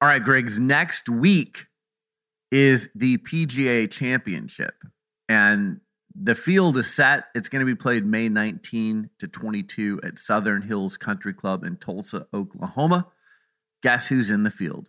All 0.01 0.09
right, 0.09 0.23
Griggs. 0.23 0.59
Next 0.59 1.09
week 1.09 1.67
is 2.51 2.91
the 2.95 3.19
PGA 3.19 3.89
Championship, 3.89 4.75
and 5.29 5.81
the 6.15 6.35
field 6.35 6.77
is 6.77 6.93
set. 6.93 7.27
It's 7.37 7.49
going 7.49 7.61
to 7.61 7.67
be 7.67 7.75
played 7.77 8.05
May 8.05 8.29
19 8.29 9.11
to 9.19 9.29
22 9.29 10.01
at 10.03 10.19
Southern 10.19 10.63
Hills 10.63 10.97
Country 10.97 11.35
Club 11.35 11.65
in 11.65 11.77
Tulsa, 11.77 12.27
Oklahoma. 12.35 13.09
Guess 13.83 14.09
who's 14.09 14.31
in 14.31 14.43
the 14.43 14.51
field? 14.51 14.89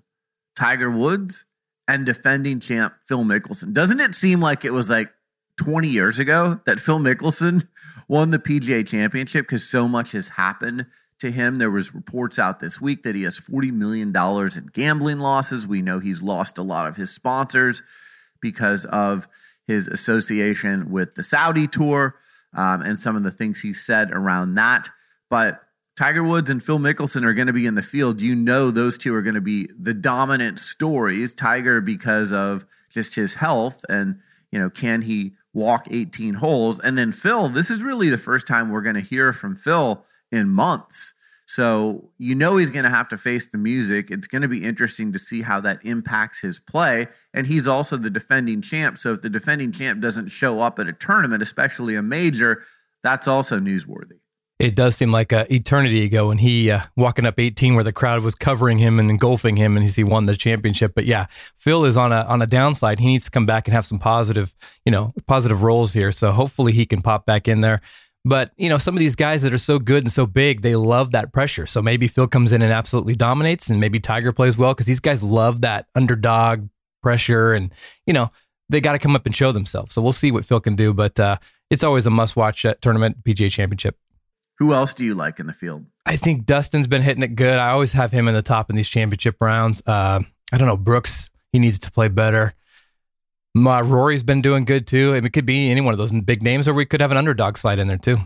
Tiger 0.56 0.90
Woods 0.90 1.46
and 1.88 2.06
defending 2.06 2.60
champ 2.60 2.94
Phil 3.06 3.24
Mickelson. 3.24 3.74
Doesn't 3.74 4.00
it 4.00 4.16
seem 4.16 4.40
like 4.40 4.66
it 4.66 4.74
was 4.74 4.90
like 4.90 5.10
20 5.58 5.88
years 5.88 6.20
ago 6.20 6.60
that 6.66 6.80
Phil 6.80 7.00
Mickelson 7.00 7.68
won 8.08 8.32
the 8.32 8.40
PGA 8.40 8.86
championship 8.86 9.46
because 9.46 9.68
so 9.68 9.88
much 9.88 10.12
has 10.12 10.28
happened 10.30 10.86
to 11.20 11.32
him. 11.32 11.58
There 11.58 11.72
was 11.72 11.94
reports 11.94 12.40
out 12.40 12.60
this 12.60 12.82
week 12.82 13.04
that 13.04 13.16
he 13.16 13.24
has 13.24 13.38
40 13.38 13.72
million 13.72 14.12
dollars 14.12 14.58
in 14.58 14.68
gambling 14.68 15.20
losses. 15.20 15.68
We 15.68 15.82
know 15.82 16.00
he's 16.00 16.22
lost 16.22 16.58
a 16.58 16.64
lot 16.64 16.88
of 16.88 16.96
his 16.96 17.12
sponsors 17.12 17.82
because 18.42 18.86
of 18.86 19.28
his 19.68 19.88
association 19.88 20.92
with 20.92 21.16
the 21.16 21.24
Saudi 21.24 21.68
tour 21.68 22.16
um, 22.56 22.82
and 22.82 23.00
some 23.00 23.16
of 23.16 23.24
the 23.24 23.32
things 23.32 23.62
he 23.62 23.74
said 23.74 24.12
around 24.12 24.56
that. 24.56 24.90
But 25.30 25.62
Tiger 25.96 26.24
Woods 26.24 26.50
and 26.50 26.62
Phil 26.62 26.80
Mickelson 26.80 27.24
are 27.24 27.34
going 27.34 27.48
to 27.48 27.54
be 27.54 27.66
in 27.66 27.76
the 27.76 27.82
field. 27.82 28.20
You 28.20 28.36
know, 28.36 28.70
those 28.70 28.98
two 28.98 29.16
are 29.16 29.22
going 29.22 29.36
to 29.36 29.42
be 29.42 29.70
the 29.80 29.94
dominant 29.94 30.60
stories. 30.60 31.34
Tiger, 31.34 31.80
because 31.80 32.34
of 32.34 32.66
just 32.90 33.16
his 33.16 33.36
health 33.36 33.86
and, 33.88 34.20
you 34.52 34.60
know, 34.60 34.70
can 34.70 35.02
he 35.02 35.34
walk 35.54 35.88
18 35.90 36.36
holes? 36.36 36.80
And 36.80 36.98
then 36.98 37.14
Phil, 37.14 37.48
this 37.48 37.72
is 37.72 37.82
really 37.82 38.10
the 38.10 38.18
first 38.18 38.46
time 38.46 38.70
we're 38.70 38.82
going 38.82 38.96
to 38.96 39.02
hear 39.02 39.32
from 39.32 39.56
Phil 39.56 40.06
in 40.34 40.50
months. 40.50 41.14
So 41.48 42.10
you 42.18 42.36
know 42.36 42.58
he's 42.58 42.72
going 42.72 42.86
to 42.86 42.90
have 42.90 43.08
to 43.10 43.18
face 43.18 43.46
the 43.46 43.58
music. 43.58 44.12
It's 44.12 44.28
going 44.28 44.42
to 44.42 44.48
be 44.48 44.64
interesting 44.64 45.14
to 45.14 45.20
see 45.20 45.44
how 45.44 45.62
that 45.62 45.80
impacts 45.86 46.40
his 46.40 46.60
play. 46.60 47.08
And 47.34 47.48
he's 47.48 47.68
also 47.68 47.96
the 47.96 48.10
defending 48.10 48.62
champ. 48.62 48.98
So 48.98 49.14
if 49.14 49.22
the 49.22 49.30
defending 49.30 49.72
champ 49.72 50.02
doesn't 50.02 50.30
show 50.30 50.60
up 50.60 50.80
at 50.80 50.88
a 50.88 50.94
tournament, 50.94 51.44
especially 51.44 51.96
a 51.96 52.02
major, 52.02 52.64
that's 53.04 53.28
also 53.28 53.60
newsworthy. 53.60 54.20
It 54.58 54.74
does 54.74 54.96
seem 54.96 55.12
like 55.12 55.34
an 55.34 55.48
eternity 55.52 56.06
ago 56.06 56.30
when 56.30 56.38
he 56.38 56.72
uh, 56.72 56.82
walking 56.96 57.26
up 57.26 57.40
18, 57.40 57.76
where 57.76 57.84
the 57.84 57.92
crowd 57.92 58.24
was 58.24 58.36
covering 58.36 58.78
him 58.78 59.00
and 59.00 59.10
engulfing 59.10 59.58
him, 59.58 59.76
and 59.76 59.90
he 59.90 60.04
won 60.04 60.28
the 60.28 60.38
championship. 60.38 60.94
But 60.96 61.06
yeah, 61.06 61.26
Phil 61.58 61.84
is 61.84 61.98
on 61.98 62.14
a 62.14 62.22
on 62.24 62.42
a 62.42 62.48
downside. 62.48 63.00
He 63.00 63.08
needs 63.08 63.26
to 63.26 63.32
come 63.32 63.46
back 63.46 63.68
and 63.68 63.74
have 63.74 63.86
some 63.86 64.00
positive, 64.00 64.56
you 64.86 64.94
know, 64.94 65.14
positive 65.28 65.62
roles 65.62 65.94
here. 65.94 66.12
So 66.12 66.32
hopefully 66.32 66.72
he 66.72 66.86
can 66.86 67.02
pop 67.02 67.26
back 67.26 67.50
in 67.50 67.60
there. 67.60 67.82
But, 68.28 68.54
you 68.58 68.70
know, 68.70 68.80
some 68.80 68.96
of 68.96 69.00
these 69.00 69.16
guys 69.16 69.44
that 69.44 69.54
are 69.54 69.60
so 69.60 69.78
good 69.78 70.04
and 70.04 70.12
so 70.12 70.26
big, 70.26 70.62
they 70.62 70.76
love 70.76 71.12
that 71.12 71.32
pressure. 71.32 71.68
So 71.68 71.80
maybe 71.80 72.08
Phil 72.08 72.28
comes 72.28 72.52
in 72.52 72.64
and 72.64 72.74
absolutely 72.74 73.16
dominates, 73.16 73.70
and 73.70 73.80
maybe 73.80 74.00
Tiger 74.00 74.32
plays 74.32 74.58
well 74.58 74.74
because 74.74 74.88
these 74.88 75.00
guys 75.00 75.22
love 75.22 75.62
that 75.62 75.88
underdog 75.94 76.68
pressure. 77.04 77.54
And, 77.54 77.72
you 78.08 78.14
know, 78.14 78.32
they 78.68 78.82
got 78.82 78.94
to 78.94 79.00
come 79.00 79.16
up 79.16 79.28
and 79.28 79.36
show 79.36 79.52
themselves. 79.52 79.94
So 79.94 80.02
we'll 80.02 80.12
see 80.12 80.32
what 80.32 80.44
Phil 80.44 80.60
can 80.60 80.76
do. 80.76 80.92
But 80.92 81.20
uh, 81.20 81.38
it's 81.70 81.84
always 81.84 82.08
a 82.08 82.10
must 82.10 82.36
watch 82.36 82.66
tournament, 82.82 83.24
PGA 83.24 83.52
Championship. 83.52 83.96
Who 84.60 84.74
else 84.74 84.94
do 84.94 85.04
you 85.04 85.16
like 85.16 85.40
in 85.40 85.48
the 85.48 85.54
field? 85.54 85.86
I 86.06 86.16
think 86.16 86.46
Dustin's 86.46 86.88
been 86.88 87.02
hitting 87.02 87.24
it 87.24 87.36
good. 87.36 87.58
I 87.58 87.72
always 87.72 87.94
have 87.94 88.12
him 88.12 88.28
in 88.28 88.34
the 88.34 88.42
top 88.42 88.70
in 88.70 88.76
these 88.76 88.88
championship 88.88 89.38
rounds. 89.42 89.82
Uh, 89.86 90.20
I 90.52 90.58
don't 90.58 90.68
know. 90.68 90.78
Brooks, 90.78 91.30
he 91.52 91.60
needs 91.60 91.80
to 91.80 91.92
play 91.92 92.08
better. 92.08 92.54
My 93.54 93.82
Rory's 93.82 94.24
been 94.24 94.42
doing 94.42 94.66
good 94.66 94.86
too. 94.88 95.12
I 95.12 95.16
mean, 95.16 95.26
it 95.26 95.34
could 95.34 95.46
be 95.46 95.72
any 95.72 95.82
one 95.82 95.94
of 95.94 95.98
those 95.98 96.12
big 96.12 96.44
names, 96.44 96.68
or 96.68 96.74
we 96.74 96.86
could 96.86 97.02
have 97.02 97.12
an 97.12 97.18
underdog 97.18 97.58
slide 97.58 97.80
in 97.80 97.88
there 97.88 97.98
too. 97.98 98.18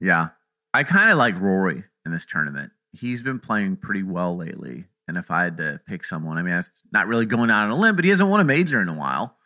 Yeah, 0.00 0.28
I 0.72 0.82
kind 0.84 1.10
of 1.10 1.18
like 1.18 1.40
Rory 1.40 1.82
in 2.04 2.12
this 2.12 2.26
tournament. 2.26 2.72
He's 2.92 3.22
been 3.22 3.38
playing 3.38 3.76
pretty 3.76 4.02
well 4.02 4.36
lately. 4.36 4.84
And 5.08 5.16
if 5.16 5.30
I 5.30 5.44
had 5.44 5.56
to 5.58 5.80
pick 5.86 6.04
someone, 6.04 6.36
I 6.36 6.42
mean, 6.42 6.54
it's 6.54 6.82
not 6.92 7.06
really 7.06 7.26
going 7.26 7.50
out 7.50 7.64
on 7.64 7.70
a 7.70 7.76
limb, 7.76 7.94
but 7.94 8.04
he 8.04 8.10
hasn't 8.10 8.28
won 8.28 8.40
a 8.40 8.44
major 8.44 8.80
in 8.80 8.88
a 8.88 8.94
while. 8.94 9.36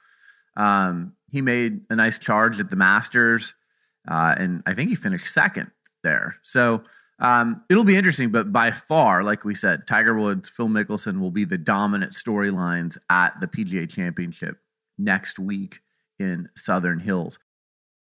Um, 0.57 1.15
he 1.31 1.43
made 1.43 1.83
a 1.91 1.97
nice 1.97 2.19
charge 2.19 2.59
at 2.61 2.71
the 2.71 2.77
Masters, 2.77 3.55
uh, 4.09 4.35
and 4.39 4.63
I 4.67 4.75
think 4.75 4.89
he 4.89 4.95
finished 4.95 5.27
second 5.33 5.71
there. 6.03 6.37
So 6.43 6.83
um, 7.19 7.63
it'll 7.69 7.85
be 7.85 7.97
interesting, 7.97 8.31
but 8.31 8.53
by 8.53 8.71
far, 8.71 9.23
like 9.23 9.45
we 9.45 9.55
said, 9.55 9.87
Tiger 9.87 10.15
Woods, 10.15 10.49
Phil 10.49 10.69
Mickelson 10.69 11.21
will 11.21 11.31
be 11.31 11.45
the 11.45 11.59
dominant 11.59 12.13
storylines 12.13 12.97
at 13.11 13.39
the 13.41 13.47
PGA 13.47 13.89
Championship 13.89 14.59
next 14.99 15.39
week 15.39 15.81
in 16.19 16.49
Southern 16.57 16.99
Hills. 16.99 17.39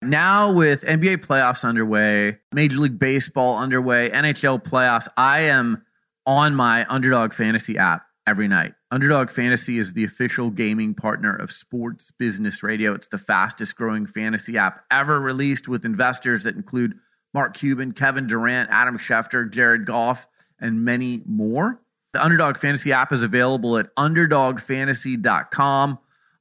Now, 0.03 0.53
with 0.53 0.83
NBA 0.83 1.19
playoffs 1.27 1.65
underway, 1.65 2.39
Major 2.53 2.79
League 2.79 2.99
Baseball 2.99 3.59
underway, 3.59 4.09
NHL 4.11 4.63
playoffs, 4.65 5.09
I 5.17 5.41
am 5.43 5.85
on 6.25 6.55
my 6.55 6.87
Underdog 6.89 7.35
Fantasy 7.35 7.77
app 7.77 8.07
every 8.27 8.49
night. 8.49 8.75
Underdog 8.91 9.29
Fantasy 9.29 9.79
is 9.79 9.93
the 9.93 10.05
official 10.05 10.51
gaming 10.51 10.95
partner 10.95 11.35
of 11.35 11.53
Sports 11.53 12.13
Business 12.13 12.63
Radio. 12.63 12.95
It's 12.95 13.09
the 13.09 13.19
fastest 13.19 13.77
growing 13.77 14.07
fantasy 14.07 14.57
app 14.57 14.85
ever 14.91 15.21
released 15.21 15.69
with 15.69 15.85
investors 15.85 16.45
that 16.45 16.57
include 16.57 16.95
Mark 17.33 17.57
Cuban, 17.57 17.93
Kevin 17.93 18.27
Durant, 18.27 18.71
Adam 18.71 18.99
Schefter, 18.99 19.51
Jared 19.51 19.87
Goff, 19.87 20.27
and 20.61 20.85
many 20.85 21.23
more. 21.27 21.81
The 22.13 22.25
Underdog 22.25 22.57
Fantasy 22.57 22.93
app 22.93 23.13
is 23.13 23.23
available 23.23 23.79
at 23.79 23.95
underdogfantasy.com 23.95 25.99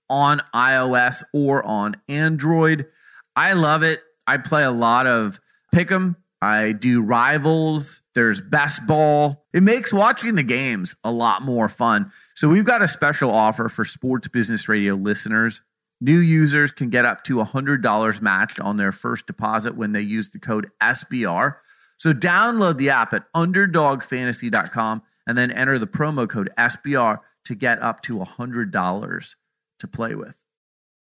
on 0.10 0.42
iOS 0.54 1.24
or 1.34 1.64
on 1.64 1.96
Android. 2.08 2.88
I 3.36 3.54
love 3.54 3.84
it. 3.84 4.02
I 4.26 4.38
play 4.38 4.64
a 4.64 4.72
lot 4.72 5.06
of 5.06 5.40
Pick'em. 5.74 6.16
I 6.42 6.72
do 6.72 7.02
rivals. 7.02 8.02
There's 8.16 8.42
best 8.42 8.88
ball. 8.88 9.46
It 9.54 9.62
makes 9.62 9.94
watching 9.94 10.36
the 10.36 10.44
games 10.44 10.96
a 11.04 11.12
lot 11.12 11.42
more 11.42 11.68
fun. 11.68 12.12
So 12.36 12.48
we've 12.48 12.66
got 12.66 12.82
a 12.82 12.88
special 12.88 13.32
offer 13.32 13.70
for 13.70 13.86
Sports 13.86 14.28
Business 14.30 14.70
Radio 14.70 14.96
listeners. 14.96 15.62
New 16.02 16.20
users 16.20 16.72
can 16.72 16.90
get 16.90 17.06
up 17.06 17.24
to 17.26 17.36
$100 17.36 18.22
matched 18.22 18.60
on 18.60 18.78
their 18.78 18.92
first 18.92 19.28
deposit 19.28 19.76
when 19.76 19.92
they 19.92 20.02
use 20.02 20.30
the 20.30 20.40
code 20.40 20.70
SBR. 20.82 21.56
So 21.98 22.14
download 22.14 22.78
the 22.78 22.90
app 22.90 23.14
at 23.14 23.32
underdogfantasy.com 23.34 25.02
and 25.28 25.38
then 25.38 25.52
enter 25.52 25.78
the 25.78 25.88
promo 25.88 26.28
code 26.30 26.50
SBR 26.58 27.20
to 27.46 27.56
get 27.56 27.82
up 27.82 28.02
to 28.04 28.18
$100 28.18 29.36
to 29.80 29.88
play 29.88 30.16
with. 30.16 30.38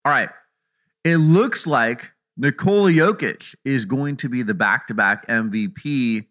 All 0.05 0.11
right. 0.11 0.29
It 1.03 1.17
looks 1.17 1.67
like 1.67 2.11
Nikola 2.37 2.91
Jokic 2.91 3.55
is 3.65 3.85
going 3.85 4.17
to 4.17 4.29
be 4.29 4.43
the 4.43 4.53
back 4.53 4.87
to 4.87 4.93
back 4.93 5.27
MVP 5.27 6.25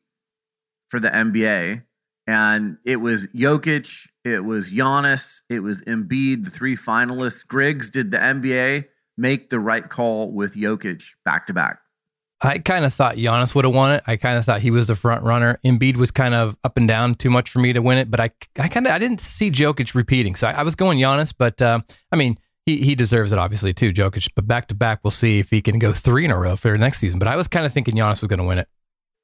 for 0.88 1.00
the 1.00 1.08
NBA. 1.10 1.82
And 2.26 2.78
it 2.84 2.96
was 2.96 3.26
Jokic, 3.28 4.08
it 4.24 4.44
was 4.44 4.72
Giannis, 4.72 5.42
it 5.50 5.60
was 5.60 5.82
Embiid, 5.82 6.44
the 6.44 6.50
three 6.50 6.76
finalists. 6.76 7.46
Griggs, 7.46 7.90
did 7.90 8.10
the 8.10 8.18
NBA 8.18 8.86
make 9.18 9.50
the 9.50 9.60
right 9.60 9.88
call 9.88 10.32
with 10.32 10.54
Jokic 10.54 11.02
back 11.24 11.46
to 11.46 11.52
back? 11.52 11.78
I 12.40 12.58
kind 12.58 12.84
of 12.84 12.92
thought 12.92 13.16
Giannis 13.16 13.54
would 13.54 13.64
have 13.64 13.74
won 13.74 13.92
it. 13.92 14.04
I 14.06 14.16
kind 14.16 14.36
of 14.36 14.44
thought 14.44 14.60
he 14.60 14.70
was 14.70 14.86
the 14.86 14.94
front 14.94 15.22
runner. 15.22 15.58
Embiid 15.64 15.96
was 15.96 16.10
kind 16.10 16.34
of 16.34 16.56
up 16.64 16.76
and 16.76 16.86
down 16.86 17.14
too 17.14 17.30
much 17.30 17.48
for 17.48 17.58
me 17.58 17.72
to 17.72 17.80
win 17.80 17.96
it, 17.98 18.10
but 18.10 18.20
I, 18.20 18.30
I 18.58 18.68
kind 18.68 18.86
of 18.86 18.92
I 18.92 18.98
didn't 18.98 19.20
see 19.20 19.50
Jokic 19.50 19.94
repeating, 19.94 20.34
so 20.34 20.48
I, 20.48 20.52
I 20.52 20.62
was 20.62 20.74
going 20.74 20.98
Giannis. 20.98 21.32
But 21.36 21.62
uh, 21.62 21.80
I 22.12 22.16
mean, 22.16 22.38
he 22.66 22.78
he 22.78 22.94
deserves 22.94 23.32
it 23.32 23.38
obviously 23.38 23.72
too, 23.72 23.92
Jokic. 23.92 24.28
But 24.34 24.46
back 24.46 24.68
to 24.68 24.74
back, 24.74 25.00
we'll 25.02 25.10
see 25.10 25.38
if 25.38 25.50
he 25.50 25.62
can 25.62 25.78
go 25.78 25.92
three 25.92 26.24
in 26.24 26.30
a 26.30 26.38
row 26.38 26.56
for 26.56 26.76
next 26.76 26.98
season. 26.98 27.18
But 27.18 27.28
I 27.28 27.36
was 27.36 27.48
kind 27.48 27.64
of 27.64 27.72
thinking 27.72 27.94
Giannis 27.94 28.20
was 28.20 28.28
going 28.28 28.40
to 28.40 28.44
win 28.44 28.58
it. 28.58 28.68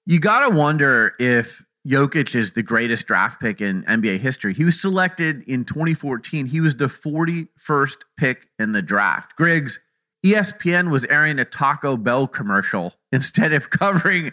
You 0.06 0.18
gotta 0.18 0.54
wonder 0.54 1.14
if 1.18 1.62
Jokic 1.86 2.34
is 2.34 2.52
the 2.52 2.62
greatest 2.62 3.06
draft 3.06 3.40
pick 3.40 3.60
in 3.60 3.84
NBA 3.84 4.18
history. 4.18 4.52
He 4.52 4.64
was 4.64 4.80
selected 4.80 5.42
in 5.44 5.64
2014. 5.64 6.46
He 6.46 6.60
was 6.60 6.76
the 6.76 6.86
41st 6.86 7.96
pick 8.18 8.48
in 8.58 8.72
the 8.72 8.82
draft. 8.82 9.36
Griggs 9.36 9.80
ESPN 10.24 10.90
was 10.90 11.04
airing 11.06 11.38
a 11.38 11.44
Taco 11.44 11.96
Bell 11.96 12.26
commercial 12.26 12.94
instead 13.12 13.52
of 13.52 13.70
covering 13.70 14.32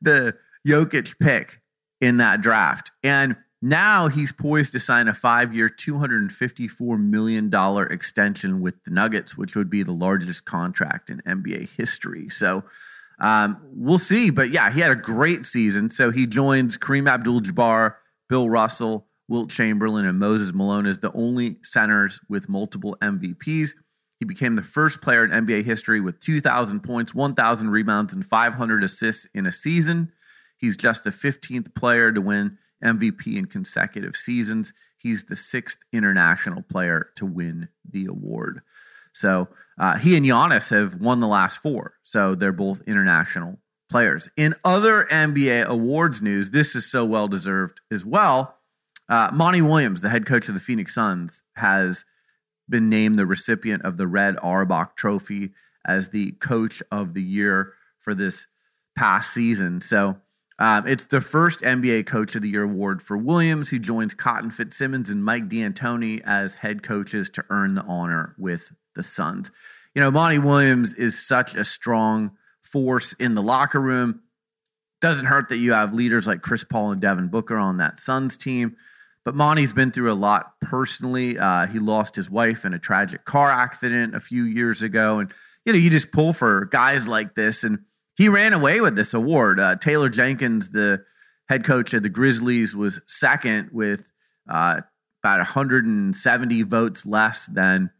the 0.00 0.36
Jokic 0.66 1.18
pick 1.18 1.60
in 2.00 2.18
that 2.18 2.40
draft. 2.40 2.92
And 3.02 3.36
now 3.62 4.08
he's 4.08 4.32
poised 4.32 4.72
to 4.72 4.80
sign 4.80 5.08
a 5.08 5.14
five 5.14 5.54
year, 5.54 5.68
$254 5.68 7.00
million 7.00 7.52
extension 7.90 8.60
with 8.60 8.84
the 8.84 8.90
Nuggets, 8.90 9.36
which 9.36 9.56
would 9.56 9.70
be 9.70 9.82
the 9.82 9.92
largest 9.92 10.44
contract 10.44 11.10
in 11.10 11.20
NBA 11.22 11.70
history. 11.70 12.28
So 12.28 12.64
um, 13.18 13.60
we'll 13.72 13.98
see. 13.98 14.30
But 14.30 14.50
yeah, 14.50 14.70
he 14.70 14.80
had 14.80 14.90
a 14.90 14.96
great 14.96 15.46
season. 15.46 15.90
So 15.90 16.10
he 16.10 16.26
joins 16.26 16.76
Kareem 16.76 17.08
Abdul 17.08 17.40
Jabbar, 17.40 17.94
Bill 18.28 18.48
Russell, 18.48 19.06
Wilt 19.28 19.50
Chamberlain, 19.50 20.04
and 20.04 20.18
Moses 20.18 20.52
Malone 20.52 20.86
as 20.86 20.98
the 20.98 21.12
only 21.12 21.56
centers 21.62 22.20
with 22.28 22.48
multiple 22.48 22.96
MVPs. 23.02 23.70
He 24.18 24.24
became 24.24 24.54
the 24.54 24.62
first 24.62 25.02
player 25.02 25.24
in 25.24 25.30
NBA 25.30 25.64
history 25.64 26.00
with 26.00 26.20
2,000 26.20 26.80
points, 26.80 27.14
1,000 27.14 27.70
rebounds, 27.70 28.14
and 28.14 28.24
500 28.24 28.82
assists 28.82 29.26
in 29.34 29.46
a 29.46 29.52
season. 29.52 30.12
He's 30.56 30.76
just 30.76 31.04
the 31.04 31.10
15th 31.10 31.74
player 31.74 32.12
to 32.12 32.20
win 32.20 32.56
MVP 32.82 33.36
in 33.36 33.46
consecutive 33.46 34.16
seasons. 34.16 34.72
He's 34.96 35.24
the 35.24 35.36
sixth 35.36 35.78
international 35.92 36.62
player 36.62 37.10
to 37.16 37.26
win 37.26 37.68
the 37.88 38.06
award. 38.06 38.62
So 39.16 39.48
uh, 39.78 39.96
he 39.96 40.16
and 40.16 40.26
Giannis 40.26 40.70
have 40.70 41.00
won 41.00 41.20
the 41.20 41.26
last 41.26 41.62
four. 41.62 41.94
So 42.02 42.34
they're 42.34 42.52
both 42.52 42.82
international 42.86 43.58
players. 43.88 44.28
In 44.36 44.54
other 44.64 45.04
NBA 45.10 45.64
awards 45.64 46.20
news, 46.20 46.50
this 46.50 46.74
is 46.74 46.90
so 46.90 47.04
well 47.04 47.28
deserved 47.28 47.80
as 47.90 48.04
well. 48.04 48.58
Uh, 49.08 49.30
Monty 49.32 49.62
Williams, 49.62 50.02
the 50.02 50.08
head 50.10 50.26
coach 50.26 50.48
of 50.48 50.54
the 50.54 50.60
Phoenix 50.60 50.94
Suns, 50.94 51.42
has 51.54 52.04
been 52.68 52.88
named 52.90 53.18
the 53.18 53.26
recipient 53.26 53.84
of 53.84 53.96
the 53.96 54.06
Red 54.06 54.36
Auerbach 54.42 54.96
Trophy 54.96 55.52
as 55.86 56.10
the 56.10 56.32
coach 56.32 56.82
of 56.90 57.14
the 57.14 57.22
year 57.22 57.72
for 57.98 58.14
this 58.14 58.46
past 58.96 59.32
season. 59.32 59.80
So 59.80 60.16
Um, 60.58 60.86
it's 60.86 61.04
the 61.06 61.20
first 61.20 61.60
NBA 61.60 62.06
Coach 62.06 62.34
of 62.34 62.40
the 62.40 62.48
Year 62.48 62.62
award 62.62 63.02
for 63.02 63.16
Williams. 63.18 63.68
He 63.68 63.78
joins 63.78 64.14
Cotton 64.14 64.50
Fitzsimmons 64.50 65.10
and 65.10 65.22
Mike 65.22 65.48
D'Antoni 65.48 66.22
as 66.24 66.54
head 66.54 66.82
coaches 66.82 67.28
to 67.30 67.44
earn 67.50 67.74
the 67.74 67.82
honor 67.82 68.34
with 68.38 68.72
the 68.96 69.04
Suns. 69.04 69.52
You 69.94 70.02
know, 70.02 70.10
Monty 70.10 70.38
Williams 70.38 70.92
is 70.92 71.24
such 71.24 71.54
a 71.54 71.64
strong 71.64 72.32
force 72.62 73.12
in 73.14 73.34
the 73.34 73.42
locker 73.42 73.80
room. 73.80 74.20
Doesn't 75.00 75.26
hurt 75.26 75.50
that 75.50 75.58
you 75.58 75.72
have 75.72 75.94
leaders 75.94 76.26
like 76.26 76.42
Chris 76.42 76.64
Paul 76.64 76.92
and 76.92 77.00
Devin 77.00 77.28
Booker 77.28 77.56
on 77.56 77.78
that 77.78 78.00
Suns 78.00 78.36
team. 78.36 78.76
But 79.24 79.34
Monty's 79.34 79.72
been 79.72 79.90
through 79.90 80.12
a 80.12 80.14
lot 80.14 80.52
personally. 80.60 81.38
Uh, 81.38 81.66
he 81.66 81.78
lost 81.78 82.14
his 82.14 82.30
wife 82.30 82.64
in 82.64 82.74
a 82.74 82.78
tragic 82.78 83.24
car 83.24 83.50
accident 83.50 84.14
a 84.14 84.20
few 84.20 84.44
years 84.44 84.82
ago. 84.82 85.18
And, 85.18 85.32
you 85.64 85.72
know, 85.72 85.78
you 85.78 85.90
just 85.90 86.12
pull 86.12 86.32
for 86.32 86.66
guys 86.66 87.08
like 87.08 87.34
this. 87.34 87.64
And 87.64 87.80
he 88.16 88.28
ran 88.28 88.52
away 88.52 88.80
with 88.80 88.96
this 88.96 89.14
award. 89.14 89.58
Uh, 89.58 89.76
Taylor 89.76 90.08
Jenkins, 90.08 90.70
the 90.70 91.04
head 91.48 91.64
coach 91.64 91.92
of 91.92 92.02
the 92.02 92.08
Grizzlies, 92.08 92.76
was 92.76 93.00
second 93.06 93.70
with 93.72 94.06
uh, 94.48 94.82
about 95.22 95.38
170 95.38 96.62
votes 96.62 97.04
less 97.04 97.46
than 97.46 97.90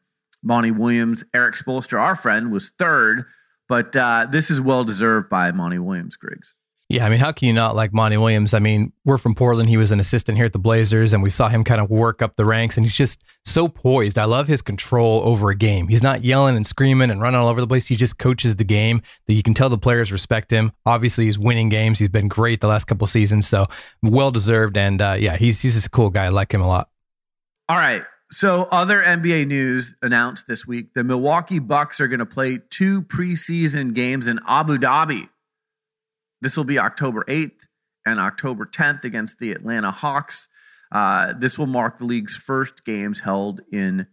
Monty 0.47 0.71
Williams. 0.71 1.25
Erik 1.35 1.57
Spoelstra, 1.57 2.01
our 2.01 2.17
friend, 2.17 2.53
was 2.53 2.71
third. 2.79 3.25
But 3.69 3.97
uh, 3.97 4.29
this 4.31 4.51
is 4.51 4.61
well 4.61 4.85
deserved 4.85 5.29
by 5.29 5.51
Monty 5.51 5.79
Williams, 5.79 6.17
Griggs. 6.17 6.55
Yeah, 6.89 7.05
I 7.05 7.09
mean, 7.09 7.19
how 7.19 7.33
can 7.33 7.49
you 7.49 7.53
not 7.53 7.75
like 7.75 7.93
Monty 7.93 8.17
Williams? 8.17 8.55
I 8.55 8.61
mean, 8.61 8.93
we're 9.05 9.19
from 9.19 9.35
Portland. 9.35 9.69
He 9.69 9.77
was 9.77 9.91
an 9.91 9.99
assistant 9.99 10.39
here 10.39 10.47
at 10.47 10.53
the 10.53 10.61
Blazers, 10.61 11.13
and 11.13 11.21
we 11.21 11.31
saw 11.31 11.49
him 11.49 11.65
kind 11.65 11.81
of 11.81 11.91
work 11.91 12.23
up 12.23 12.37
the 12.37 12.45
ranks, 12.45 12.77
and 12.77 12.87
he's 12.87 12.95
just 12.95 13.25
so 13.45 13.67
poised. 13.67 14.19
I 14.19 14.25
love 14.25 14.47
his 14.47 14.63
control 14.63 15.21
over 15.25 15.51
a 15.51 15.57
game. 15.57 15.89
He's 15.89 16.05
not 16.05 16.23
yelling 16.23 16.55
and 16.55 16.65
screaming 16.65 17.11
and 17.11 17.21
running 17.21 17.41
all 17.41 17.49
over 17.49 17.61
the 17.61 17.67
place. 17.67 17.89
He 17.89 17.97
just 17.97 18.19
coaches 18.19 18.55
the 18.55 18.65
game 18.65 19.03
that 19.27 19.35
you 19.35 19.43
can 19.43 19.53
tell 19.53 19.69
the 19.69 19.79
players 19.79 20.13
respect 20.13 20.53
him. 20.53 20.71
Obviously, 20.85 21.25
he's 21.25 21.41
winning 21.41 21.71
games. 21.71 21.99
He's 21.99 22.09
been 22.09 22.29
great 22.29 22.61
the 22.61 22.69
last 22.69 22.85
couple 22.85 23.09
seasons, 23.09 23.49
so 23.49 23.67
well 24.01 24.31
deserved. 24.31 24.77
And 24.77 25.03
uh, 25.03 25.17
yeah, 25.19 25.37
he's 25.37 25.61
he's 25.61 25.75
just 25.75 25.87
a 25.87 25.91
cool 25.91 26.11
guy. 26.11 26.27
I 26.27 26.29
like 26.29 26.55
him 26.55 26.61
a 26.61 26.69
lot. 26.69 26.89
All 27.69 27.77
right. 27.77 28.05
So, 28.31 28.65
other 28.73 29.03
NBA 29.03 29.47
news 29.47 29.95
announced 30.03 30.47
this 30.47 30.67
week: 30.67 30.95
the 30.95 31.05
Milwaukee 31.05 31.61
Bucks 31.61 32.01
are 32.01 32.09
going 32.09 32.19
to 32.19 32.27
play 32.27 32.61
two 32.71 33.03
preseason 33.03 33.95
games 33.95 34.27
in 34.27 34.41
Abu 34.47 34.79
Dhabi 34.79 35.29
this 36.41 36.57
will 36.57 36.65
be 36.65 36.79
October 36.79 37.25
8th 37.29 37.67
and 38.05 38.21
October 38.21 38.67
10th 38.67 39.05
against 39.05 39.39
the 39.39 39.53
Atlanta 39.53 39.91
Hawks. 39.91 40.49
Uh, 40.93 41.33
this 41.37 41.59
will 41.59 41.67
mark 41.67 41.99
the 41.99 42.05
league's 42.05 42.37
first 42.37 42.85
games 42.85 43.21
held 43.21 43.63
in 43.73 44.07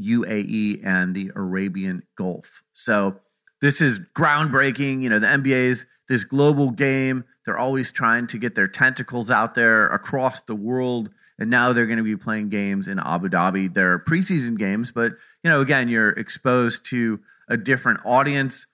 UAE 0.00 0.84
and 0.84 1.14
the 1.14 1.32
Arabian 1.34 2.02
Gulf. 2.16 2.62
So 2.72 3.16
this 3.60 3.80
is 3.80 4.00
groundbreaking. 4.16 5.02
You 5.02 5.08
know, 5.08 5.18
the 5.18 5.26
NBA's 5.26 5.86
this 6.08 6.24
global 6.24 6.70
game. 6.70 7.24
They're 7.44 7.58
always 7.58 7.90
trying 7.90 8.28
to 8.28 8.38
get 8.38 8.54
their 8.54 8.68
tentacles 8.68 9.30
out 9.30 9.54
there 9.54 9.86
across 9.88 10.42
the 10.42 10.54
world. 10.54 11.10
And 11.42 11.50
now 11.50 11.72
they're 11.72 11.86
going 11.86 11.98
to 11.98 12.04
be 12.04 12.16
playing 12.16 12.48
games 12.48 12.88
in 12.88 12.98
Abu 12.98 13.28
Dhabi. 13.28 13.72
They're 13.72 13.98
preseason 13.98 14.56
games, 14.56 14.92
but 14.92 15.12
you 15.42 15.50
know, 15.50 15.60
again, 15.60 15.88
you're 15.88 16.10
exposed 16.10 16.86
to 16.90 17.20
a 17.48 17.56
different 17.56 18.00
audience 18.04 18.66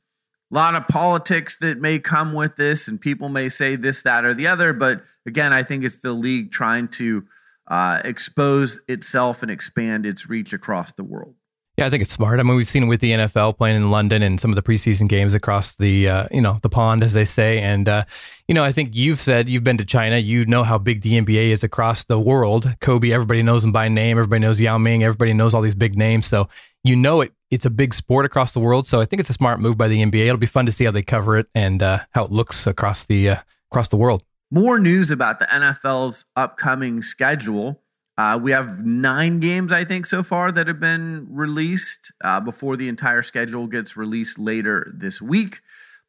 a 0.51 0.55
lot 0.55 0.75
of 0.75 0.89
politics 0.89 1.59
that 1.59 1.79
may 1.79 1.99
come 1.99 2.33
with 2.33 2.57
this, 2.57 2.89
and 2.89 3.01
people 3.01 3.29
may 3.29 3.49
say 3.49 3.77
this, 3.77 4.03
that, 4.03 4.25
or 4.25 4.33
the 4.33 4.47
other. 4.47 4.73
But 4.73 5.03
again, 5.27 5.53
I 5.53 5.63
think 5.63 5.85
it's 5.85 5.99
the 5.99 6.13
league 6.13 6.53
trying 6.53 6.89
to 6.89 7.27
uh, 7.67 8.01
expose 8.05 8.81
itself 8.89 9.43
and 9.43 9.51
expand 9.51 10.07
its 10.07 10.29
reach 10.29 10.55
across 10.55 10.93
the 10.93 11.05
world. 11.05 11.35
Yeah, 11.79 11.87
I 11.87 11.91
think 11.91 12.03
it's 12.03 12.11
smart. 12.11 12.41
I 12.41 12.43
mean, 12.43 12.57
we've 12.57 12.69
seen 12.69 12.83
it 12.83 12.87
with 12.87 13.01
the 13.01 13.13
NFL 13.13 13.57
playing 13.57 13.77
in 13.77 13.93
London 13.93 14.21
and 14.21 14.41
some 14.41 14.51
of 14.51 14.57
the 14.57 14.63
preseason 14.63 15.09
games 15.09 15.33
across 15.33 15.77
the 15.77 16.09
uh, 16.09 16.27
you 16.33 16.41
know 16.41 16.59
the 16.63 16.69
pond, 16.69 17.05
as 17.05 17.13
they 17.13 17.25
say. 17.25 17.61
And 17.61 17.89
uh, 17.89 18.03
you 18.49 18.55
know, 18.57 18.65
I 18.65 18.73
think 18.73 18.97
you've 18.97 19.21
said 19.21 19.49
you've 19.49 19.63
been 19.63 19.79
to 19.79 19.85
China. 19.85 20.19
You 20.19 20.45
know 20.45 20.65
how 20.65 20.77
big 20.77 21.03
the 21.03 21.13
NBA 21.13 21.51
is 21.51 21.63
across 21.63 22.03
the 22.03 22.19
world. 22.19 22.75
Kobe, 22.81 23.13
everybody 23.13 23.45
knows 23.45 23.63
him 23.63 23.71
by 23.71 23.87
name. 23.87 24.19
Everybody 24.19 24.41
knows 24.41 24.61
Yao 24.61 24.77
Ming. 24.77 25.05
Everybody 25.05 25.33
knows 25.33 25.55
all 25.55 25.63
these 25.63 25.77
big 25.77 25.97
names. 25.97 26.27
So 26.27 26.49
you 26.83 26.97
know 26.97 27.21
it. 27.21 27.33
It's 27.49 27.65
a 27.65 27.71
big 27.71 27.95
sport 27.95 28.27
across 28.27 28.55
the 28.55 28.61
world. 28.61 28.85
So 28.85 29.01
I 29.01 29.05
think 29.05 29.21
it's 29.21 29.31
a 29.31 29.35
smart 29.35 29.61
move 29.61 29.79
by 29.79 29.87
the 29.87 30.03
NBA. 30.03 30.27
It'll 30.27 30.37
be 30.37 30.47
fun 30.47 30.67
to 30.67 30.73
see 30.73 30.85
how 30.85 30.91
they 30.91 31.03
cover 31.03 31.39
it 31.39 31.47
and 31.55 31.81
uh, 31.81 32.01
how 32.11 32.25
it 32.25 32.33
looks 32.33 32.67
across 32.67 33.05
the 33.05 33.31
uh, 33.31 33.37
across 33.71 33.87
the 33.87 33.97
world. 33.97 34.25
More 34.51 34.81
news 34.81 35.13
about 35.13 35.39
the 35.39 35.45
NFL's 35.45 36.25
upcoming 36.35 37.03
schedule. 37.03 37.81
Uh, 38.19 38.37
we 38.37 38.51
have 38.51 38.85
nine 38.85 39.39
games, 39.39 39.71
I 39.71 39.85
think, 39.85 40.05
so 40.05 40.25
far 40.25 40.51
that 40.51 40.67
have 40.67 40.81
been 40.81 41.29
released 41.31 42.11
uh, 42.25 42.41
before 42.41 42.77
the 42.77 42.89
entire 42.89 43.23
schedule 43.23 43.69
gets 43.69 43.97
released 43.97 44.41
later 44.41 44.93
this 44.93 45.23
week. 45.23 45.61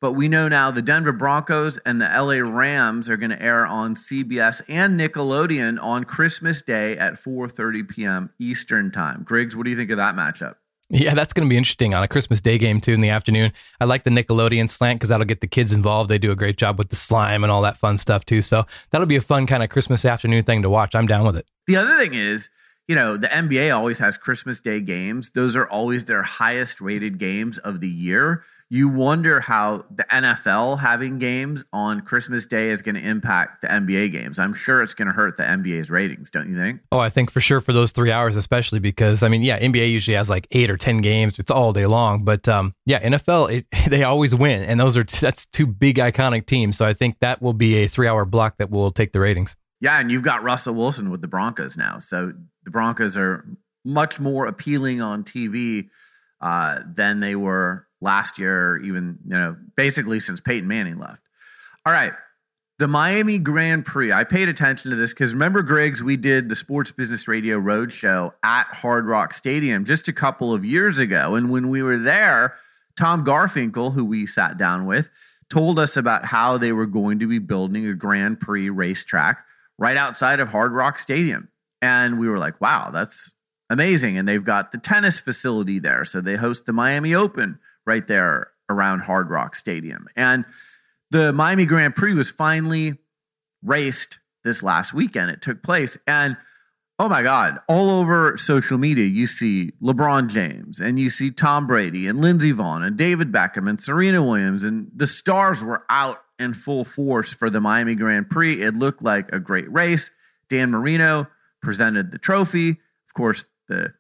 But 0.02 0.14
we 0.14 0.28
know 0.28 0.48
now 0.48 0.72
the 0.72 0.82
Denver 0.82 1.12
Broncos 1.12 1.78
and 1.86 2.02
the 2.02 2.06
LA 2.06 2.40
Rams 2.40 3.12
are 3.12 3.18
going 3.18 3.30
to 3.30 3.42
air 3.42 3.68
on 3.68 3.94
CBS 3.94 4.64
and 4.68 5.00
Nickelodeon 5.00 5.78
on 5.84 6.04
Christmas 6.04 6.64
Day 6.64 6.98
at 6.98 7.14
4:30 7.14 7.88
p.m. 7.88 8.30
Eastern 8.40 8.90
Time. 8.90 9.24
Griggs, 9.24 9.56
what 9.56 9.66
do 9.66 9.70
you 9.70 9.76
think 9.76 9.92
of 9.92 9.98
that 9.98 10.16
matchup? 10.16 10.56
Yeah, 10.92 11.14
that's 11.14 11.34
going 11.34 11.48
to 11.48 11.50
be 11.50 11.58
interesting 11.58 11.94
on 11.94 12.02
a 12.02 12.08
Christmas 12.08 12.42
Day 12.42 12.58
game 12.58 12.82
too 12.82 12.94
in 12.94 13.02
the 13.02 13.10
afternoon. 13.10 13.54
I 13.80 13.86
like 13.86 14.04
the 14.04 14.10
Nickelodeon 14.10 14.68
slant 14.68 15.00
because 15.00 15.10
that'll 15.10 15.26
get 15.26 15.40
the 15.40 15.48
kids 15.48 15.72
involved. 15.72 16.10
They 16.10 16.18
do 16.18 16.32
a 16.32 16.36
great 16.36 16.58
job 16.58 16.80
with 16.80 16.90
the 16.90 16.96
slime 16.96 17.44
and 17.44 17.52
all 17.52 17.62
that 17.62 17.78
fun 17.78 18.00
stuff 18.00 18.26
too. 18.26 18.42
So 18.42 18.66
that'll 18.90 19.06
be 19.06 19.16
a 19.16 19.22
fun 19.22 19.46
kind 19.46 19.62
of 19.62 19.70
Christmas 19.70 20.04
afternoon 20.04 20.44
thing 20.44 20.64
to 20.64 20.70
watch. 20.70 20.96
I'm 20.96 21.06
down 21.06 21.26
with 21.28 21.38
it. 21.38 21.46
The 21.68 21.76
other 21.76 21.96
thing 21.98 22.16
is, 22.16 22.50
you 22.88 22.96
know, 22.96 23.18
the 23.18 23.28
NBA 23.28 23.76
always 23.76 24.00
has 24.00 24.18
Christmas 24.18 24.62
Day 24.62 24.82
games. 24.82 25.30
Those 25.30 25.56
are 25.56 25.70
always 25.70 26.06
their 26.06 26.24
highest 26.24 26.82
rated 26.82 27.20
games 27.20 27.60
of 27.60 27.82
the 27.82 27.88
year 27.88 28.44
you 28.72 28.88
wonder 28.88 29.40
how 29.40 29.84
the 29.90 30.04
NFL 30.12 30.80
having 30.80 31.18
games 31.18 31.66
on 31.74 32.02
Christmas 32.02 32.46
Day 32.46 32.70
is 32.70 32.84
going 32.84 32.96
to 32.96 33.02
impact 33.02 33.62
the 33.62 33.68
NBA 33.68 34.12
games. 34.12 34.38
I'm 34.38 34.54
sure 34.54 34.84
it's 34.84 34.94
going 34.94 35.08
to 35.08 35.14
hurt 35.14 35.38
the 35.38 35.44
NBA's 35.44 35.90
ratings, 35.90 36.30
don't 36.30 36.48
you 36.48 36.56
think? 36.56 36.82
Oh, 36.92 37.00
I 37.00 37.10
think 37.10 37.32
for 37.32 37.42
sure 37.42 37.62
for 37.62 37.74
those 37.74 37.92
three 37.92 38.12
hours, 38.12 38.38
especially 38.38 38.80
because 38.80 39.24
I 39.24 39.28
mean, 39.28 39.42
yeah, 39.42 39.60
NBA 39.60 39.92
usually 39.92 40.16
has 40.16 40.30
like 40.30 40.48
eight 40.52 40.70
or 40.70 40.78
ten 40.78 41.02
games. 41.02 41.40
It's 41.40 41.50
all 41.50 41.74
day 41.74 41.88
long, 41.88 42.24
but 42.24 42.48
um, 42.48 42.76
yeah, 42.86 43.02
NFL 43.02 43.52
it, 43.52 43.66
they 43.90 44.04
always 44.04 44.36
win, 44.36 44.62
and 44.62 44.80
those 44.80 44.96
are 44.96 45.04
that's 45.04 45.48
two 45.48 45.66
big 45.66 45.96
iconic 45.96 46.46
teams. 46.46 46.78
So 46.78 46.86
I 46.86 46.94
think 46.94 47.20
that 47.20 47.42
will 47.42 47.54
be 47.54 47.84
a 47.84 47.88
three 47.88 48.08
hour 48.08 48.24
block 48.26 48.58
that 48.58 48.70
will 48.70 48.92
take 48.92 49.14
the 49.14 49.20
ratings. 49.20 49.56
Yeah, 49.82 50.00
and 50.00 50.12
you've 50.12 50.24
got 50.24 50.44
Russell 50.44 50.76
Wilson 50.76 51.10
with 51.10 51.22
the 51.22 51.28
Broncos 51.28 51.76
now, 51.76 51.98
so 52.00 52.34
the 52.66 52.72
Broncos 52.72 53.18
are 53.18 53.46
much 53.84 54.20
more 54.20 54.46
appealing 54.46 55.02
on 55.02 55.24
TV 55.24 55.88
uh, 56.42 56.82
than 56.86 57.22
they 57.22 57.36
were 57.36 57.88
last 58.02 58.40
year, 58.40 58.78
even, 58.78 59.20
you 59.26 59.38
know, 59.38 59.56
basically 59.76 60.20
since 60.20 60.40
Peyton 60.42 60.68
Manning 60.68 61.00
left. 61.00 61.22
All 61.86 61.94
right. 61.94 62.14
The 62.78 62.88
Miami 62.88 63.40
Grand 63.40 63.86
Prix. 63.86 64.14
I 64.14 64.24
paid 64.24 64.48
attention 64.48 64.92
to 64.92 64.98
this 64.98 65.14
because 65.14 65.34
remember, 65.34 65.62
Griggs, 65.62 66.02
we 66.02 66.16
did 66.16 66.48
the 66.48 66.56
Sports 66.56 66.92
Business 66.92 67.28
Radio 67.28 67.60
Roadshow 67.60 68.32
at 68.42 68.68
Hard 68.68 69.06
Rock 69.06 69.34
Stadium 69.34 69.84
just 69.84 70.08
a 70.08 70.14
couple 70.14 70.54
of 70.54 70.64
years 70.64 70.98
ago. 70.98 71.36
And 71.36 71.52
when 71.52 71.70
we 71.70 71.82
were 71.82 71.98
there, 71.98 72.56
Tom 72.98 73.26
Garfinkel, 73.26 73.94
who 73.94 74.06
we 74.06 74.26
sat 74.26 74.58
down 74.58 74.86
with, 74.86 75.10
told 75.50 75.78
us 75.78 75.98
about 75.98 76.24
how 76.24 76.58
they 76.58 76.72
were 76.72 76.86
going 76.86 77.20
to 77.20 77.28
be 77.28 77.40
building 77.40 77.86
a 77.86 77.94
Grand 77.94 78.40
Prix 78.40 78.70
racetrack 78.70 79.44
right 79.78 79.98
outside 79.98 80.40
of 80.40 80.48
Hard 80.48 80.72
Rock 80.72 81.00
Stadium. 81.00 81.50
And 81.82 82.20
we 82.20 82.30
were 82.30 82.40
like, 82.40 82.62
wow, 82.62 82.92
that's 82.92 83.34
amazing. 83.70 84.18
And 84.18 84.28
they've 84.28 84.44
got 84.44 84.72
the 84.72 84.78
tennis 84.78 85.20
facility 85.20 85.80
there. 85.80 86.06
So 86.06 86.22
they 86.22 86.36
host 86.36 86.66
the 86.66 86.74
Miami 86.74 87.14
Open 87.14 87.60
right 87.86 88.06
there 88.08 88.52
around 88.70 89.02
Hard 89.02 89.30
Rock 89.30 89.56
Stadium. 89.56 90.08
And 90.16 90.46
the 91.12 91.34
Miami 91.34 91.66
Grand 91.66 91.96
Prix 91.96 92.14
was 92.14 92.32
finally 92.32 92.94
raced 93.64 94.20
this 94.44 94.64
last 94.64 94.94
weekend. 94.94 95.32
It 95.32 95.42
took 95.42 95.64
place. 95.64 95.98
And 96.08 96.38
oh 97.00 97.10
my 97.10 97.24
God, 97.24 97.60
all 97.68 97.90
over 97.90 98.38
social 98.38 98.78
media, 98.78 99.06
you 99.06 99.26
see 99.26 99.72
LeBron 99.82 100.30
James 100.30 100.80
and 100.80 101.00
you 101.00 101.10
see 101.10 101.32
Tom 101.32 101.66
Brady 101.66 102.08
and 102.08 102.22
Lindsey 102.22 102.54
Vonn 102.54 102.86
and 102.86 102.98
David 102.98 103.32
Beckham 103.32 103.70
and 103.70 103.82
Serena 103.82 104.24
Williams. 104.24 104.64
And 104.64 104.90
the 104.96 105.08
stars 105.08 105.64
were 105.64 105.84
out 105.90 106.22
in 106.38 106.54
full 106.54 106.86
force 106.86 107.34
for 107.34 107.50
the 107.50 107.60
Miami 107.60 107.96
Grand 107.96 108.30
Prix. 108.30 108.62
It 108.62 108.76
looked 108.76 109.02
like 109.02 109.32
a 109.32 109.40
great 109.40 109.72
race. 109.72 110.12
Dan 110.50 110.72
Marino 110.72 111.28
presented 111.62 112.12
the 112.12 112.18
trophy. 112.18 112.70
Of 112.70 113.14
course, 113.14 113.46
the 113.68 113.94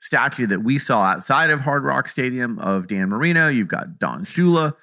statue 0.00 0.46
that 0.46 0.62
we 0.62 0.78
saw 0.78 1.02
outside 1.02 1.50
of 1.50 1.60
Hard 1.60 1.84
Rock 1.84 2.08
Stadium 2.08 2.58
of 2.58 2.86
Dan 2.86 3.08
Marino. 3.08 3.48
You've 3.48 3.68
got 3.68 3.98
Don 3.98 4.24
Shula, 4.24 4.74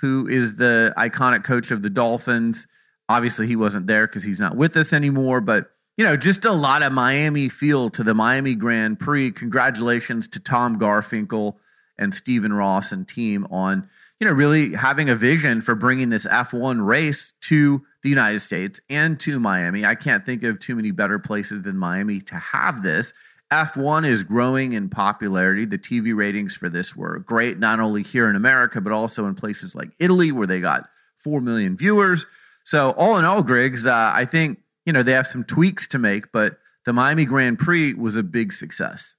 who 0.00 0.26
is 0.26 0.56
the 0.56 0.92
iconic 0.96 1.44
coach 1.44 1.70
of 1.70 1.82
the 1.82 1.90
Dolphins. 1.90 2.66
Obviously, 3.08 3.46
he 3.46 3.56
wasn't 3.56 3.86
there 3.86 4.06
because 4.06 4.24
he's 4.24 4.40
not 4.40 4.56
with 4.56 4.76
us 4.76 4.92
anymore, 4.92 5.40
but 5.40 5.70
you 5.96 6.04
know, 6.04 6.16
just 6.16 6.44
a 6.44 6.52
lot 6.52 6.82
of 6.82 6.92
Miami 6.92 7.48
feel 7.48 7.90
to 7.90 8.04
the 8.04 8.14
Miami 8.14 8.54
Grand 8.54 9.00
Prix. 9.00 9.32
Congratulations 9.32 10.28
to 10.28 10.38
Tom 10.38 10.78
Garfinkel 10.78 11.56
and 11.98 12.14
Stephen 12.14 12.52
Ross 12.52 12.92
and 12.92 13.06
team 13.06 13.44
on, 13.50 13.88
you 14.20 14.26
know, 14.28 14.32
really 14.32 14.74
having 14.74 15.10
a 15.10 15.16
vision 15.16 15.60
for 15.60 15.74
bringing 15.74 16.08
this 16.08 16.24
F1 16.24 16.86
race 16.86 17.32
to 17.40 17.84
the 18.04 18.08
United 18.08 18.38
States 18.38 18.78
and 18.88 19.18
to 19.18 19.40
Miami. 19.40 19.84
I 19.84 19.96
can't 19.96 20.24
think 20.24 20.44
of 20.44 20.60
too 20.60 20.76
many 20.76 20.92
better 20.92 21.18
places 21.18 21.62
than 21.62 21.76
Miami 21.76 22.20
to 22.20 22.36
have 22.36 22.82
this. 22.82 23.12
F1 23.52 24.06
is 24.06 24.24
growing 24.24 24.74
in 24.74 24.90
popularity. 24.90 25.64
The 25.64 25.78
TV 25.78 26.14
ratings 26.14 26.54
for 26.54 26.68
this 26.68 26.94
were 26.94 27.18
great, 27.20 27.58
not 27.58 27.80
only 27.80 28.02
here 28.02 28.28
in 28.28 28.36
America, 28.36 28.80
but 28.80 28.92
also 28.92 29.26
in 29.26 29.34
places 29.34 29.74
like 29.74 29.90
Italy, 29.98 30.32
where 30.32 30.46
they 30.46 30.60
got 30.60 30.88
4 31.16 31.40
million 31.40 31.76
viewers. 31.76 32.26
So 32.64 32.90
all 32.90 33.16
in 33.16 33.24
all, 33.24 33.42
Griggs, 33.42 33.86
uh, 33.86 34.12
I 34.14 34.26
think 34.26 34.58
you 34.84 34.92
know 34.92 35.02
they 35.02 35.12
have 35.12 35.26
some 35.26 35.44
tweaks 35.44 35.88
to 35.88 35.98
make, 35.98 36.32
but 36.32 36.58
the 36.84 36.92
Miami 36.92 37.24
Grand 37.24 37.58
Prix 37.58 37.94
was 37.94 38.16
a 38.16 38.22
big 38.22 38.52
success. 38.52 39.14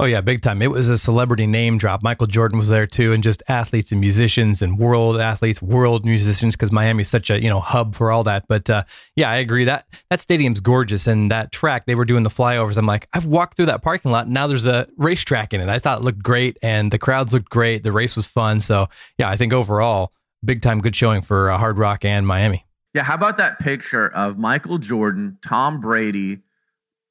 Oh 0.00 0.06
yeah, 0.06 0.22
big 0.22 0.40
time. 0.40 0.62
It 0.62 0.70
was 0.70 0.88
a 0.88 0.96
celebrity 0.96 1.46
name 1.46 1.76
drop. 1.76 2.02
Michael 2.02 2.26
Jordan 2.26 2.58
was 2.58 2.70
there 2.70 2.86
too, 2.86 3.12
and 3.12 3.22
just 3.22 3.42
athletes 3.48 3.92
and 3.92 4.00
musicians 4.00 4.62
and 4.62 4.78
world 4.78 5.20
athletes, 5.20 5.60
world 5.60 6.06
musicians, 6.06 6.56
because 6.56 6.72
Miami's 6.72 7.10
such 7.10 7.28
a 7.28 7.38
you 7.38 7.50
know 7.50 7.60
hub 7.60 7.94
for 7.94 8.10
all 8.10 8.22
that. 8.22 8.46
But 8.48 8.70
uh, 8.70 8.84
yeah, 9.14 9.28
I 9.28 9.36
agree 9.36 9.64
that 9.64 9.84
that 10.08 10.22
stadium's 10.22 10.60
gorgeous, 10.60 11.06
and 11.06 11.30
that 11.30 11.52
track 11.52 11.84
they 11.84 11.94
were 11.94 12.06
doing 12.06 12.22
the 12.22 12.30
flyovers. 12.30 12.78
I'm 12.78 12.86
like, 12.86 13.08
I've 13.12 13.26
walked 13.26 13.58
through 13.58 13.66
that 13.66 13.82
parking 13.82 14.10
lot. 14.10 14.26
Now 14.26 14.46
there's 14.46 14.64
a 14.64 14.88
racetrack 14.96 15.52
in 15.52 15.60
it. 15.60 15.68
I 15.68 15.78
thought 15.78 15.98
it 15.98 16.04
looked 16.04 16.22
great, 16.22 16.56
and 16.62 16.90
the 16.90 16.98
crowds 16.98 17.34
looked 17.34 17.50
great. 17.50 17.82
The 17.82 17.92
race 17.92 18.16
was 18.16 18.24
fun. 18.24 18.60
So 18.60 18.88
yeah, 19.18 19.28
I 19.28 19.36
think 19.36 19.52
overall, 19.52 20.14
big 20.42 20.62
time, 20.62 20.80
good 20.80 20.96
showing 20.96 21.20
for 21.20 21.50
uh, 21.50 21.58
Hard 21.58 21.76
Rock 21.76 22.06
and 22.06 22.26
Miami. 22.26 22.64
Yeah, 22.94 23.02
how 23.02 23.16
about 23.16 23.36
that 23.36 23.58
picture 23.58 24.08
of 24.08 24.38
Michael 24.38 24.78
Jordan, 24.78 25.36
Tom 25.42 25.78
Brady? 25.78 26.38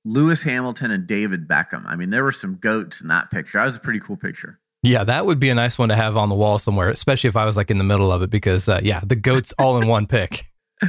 Lewis 0.05 0.43
Hamilton 0.43 0.91
and 0.91 1.05
David 1.05 1.47
Beckham. 1.47 1.85
I 1.85 1.95
mean, 1.95 2.09
there 2.09 2.23
were 2.23 2.31
some 2.31 2.55
goats 2.55 3.01
in 3.01 3.07
that 3.09 3.29
picture. 3.31 3.57
That 3.57 3.65
was 3.65 3.77
a 3.77 3.81
pretty 3.81 3.99
cool 3.99 4.17
picture. 4.17 4.59
Yeah, 4.81 5.03
that 5.03 5.25
would 5.25 5.39
be 5.39 5.49
a 5.49 5.55
nice 5.55 5.77
one 5.77 5.89
to 5.89 5.95
have 5.95 6.15
on 6.15 6.29
the 6.29 6.35
wall 6.35 6.57
somewhere, 6.57 6.89
especially 6.89 7.27
if 7.27 7.35
I 7.35 7.45
was 7.45 7.57
like 7.57 7.69
in 7.69 7.77
the 7.77 7.83
middle 7.83 8.11
of 8.11 8.21
it, 8.21 8.29
because 8.29 8.69
uh, 8.69 8.79
yeah, 8.81 9.01
the 9.03 9.15
goats 9.15 9.53
all 9.59 9.79
in 9.81 9.87
one 9.87 10.07
pic. 10.07 10.43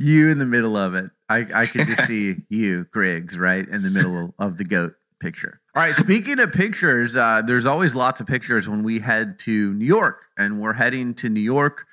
You 0.00 0.28
in 0.28 0.38
the 0.38 0.44
middle 0.44 0.76
of 0.76 0.94
it. 0.94 1.10
I, 1.28 1.46
I 1.54 1.66
could 1.66 1.86
just 1.86 2.06
see 2.06 2.36
you, 2.48 2.84
Griggs, 2.90 3.38
right 3.38 3.66
in 3.66 3.82
the 3.82 3.90
middle 3.90 4.34
of 4.40 4.58
the 4.58 4.64
goat 4.64 4.94
picture. 5.20 5.60
All 5.74 5.82
right. 5.82 5.94
Speaking 5.94 6.40
of 6.40 6.52
pictures, 6.52 7.16
uh, 7.16 7.42
there's 7.46 7.64
always 7.64 7.94
lots 7.94 8.20
of 8.20 8.26
pictures 8.26 8.68
when 8.68 8.82
we 8.82 8.98
head 8.98 9.38
to 9.40 9.72
New 9.72 9.86
York, 9.86 10.26
and 10.36 10.60
we're 10.60 10.72
heading 10.72 11.14
to 11.14 11.28
New 11.28 11.40
York 11.40 11.86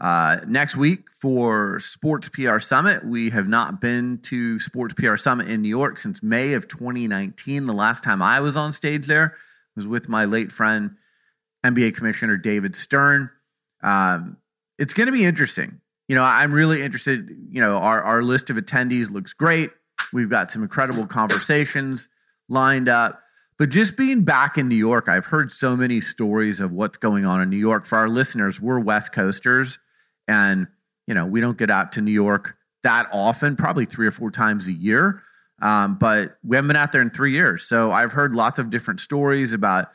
uh, 0.00 0.38
next 0.46 0.76
week 0.76 1.10
for 1.12 1.80
Sports 1.80 2.28
PR 2.28 2.58
Summit. 2.58 3.04
We 3.04 3.30
have 3.30 3.48
not 3.48 3.80
been 3.80 4.18
to 4.24 4.58
Sports 4.58 4.94
PR 4.94 5.16
Summit 5.16 5.48
in 5.48 5.62
New 5.62 5.68
York 5.68 5.98
since 5.98 6.22
May 6.22 6.52
of 6.52 6.68
2019. 6.68 7.66
The 7.66 7.72
last 7.72 8.04
time 8.04 8.20
I 8.20 8.40
was 8.40 8.56
on 8.56 8.72
stage 8.72 9.06
there 9.06 9.34
was 9.74 9.86
with 9.86 10.08
my 10.08 10.24
late 10.26 10.52
friend, 10.52 10.96
NBA 11.64 11.94
Commissioner 11.94 12.36
David 12.36 12.76
Stern. 12.76 13.30
Um, 13.82 14.36
it's 14.78 14.92
going 14.92 15.06
to 15.06 15.12
be 15.12 15.24
interesting. 15.24 15.80
You 16.08 16.14
know, 16.14 16.24
I'm 16.24 16.52
really 16.52 16.82
interested. 16.82 17.30
You 17.50 17.60
know, 17.60 17.76
our, 17.76 18.02
our 18.02 18.22
list 18.22 18.50
of 18.50 18.56
attendees 18.56 19.10
looks 19.10 19.32
great. 19.32 19.70
We've 20.12 20.30
got 20.30 20.52
some 20.52 20.62
incredible 20.62 21.06
conversations 21.06 22.08
lined 22.48 22.88
up. 22.88 23.22
But 23.58 23.70
just 23.70 23.96
being 23.96 24.22
back 24.22 24.58
in 24.58 24.68
New 24.68 24.76
York, 24.76 25.08
I've 25.08 25.24
heard 25.24 25.50
so 25.50 25.74
many 25.74 26.02
stories 26.02 26.60
of 26.60 26.72
what's 26.72 26.98
going 26.98 27.24
on 27.24 27.40
in 27.40 27.48
New 27.48 27.56
York. 27.56 27.86
For 27.86 27.96
our 27.96 28.08
listeners, 28.08 28.60
we're 28.60 28.78
West 28.78 29.12
Coasters. 29.12 29.78
And, 30.28 30.66
you 31.06 31.14
know, 31.14 31.26
we 31.26 31.40
don't 31.40 31.58
get 31.58 31.70
out 31.70 31.92
to 31.92 32.00
New 32.00 32.12
York 32.12 32.56
that 32.86 33.08
often, 33.12 33.56
probably 33.56 33.84
three 33.84 34.06
or 34.06 34.12
four 34.12 34.30
times 34.30 34.68
a 34.68 34.72
year. 34.72 35.20
Um, 35.60 35.96
but 35.98 36.36
we 36.44 36.56
haven't 36.56 36.68
been 36.68 36.76
out 36.76 36.92
there 36.92 37.02
in 37.02 37.10
three 37.10 37.32
years. 37.32 37.64
So 37.64 37.90
I've 37.90 38.12
heard 38.12 38.34
lots 38.34 38.58
of 38.58 38.70
different 38.70 39.00
stories 39.00 39.52
about, 39.52 39.88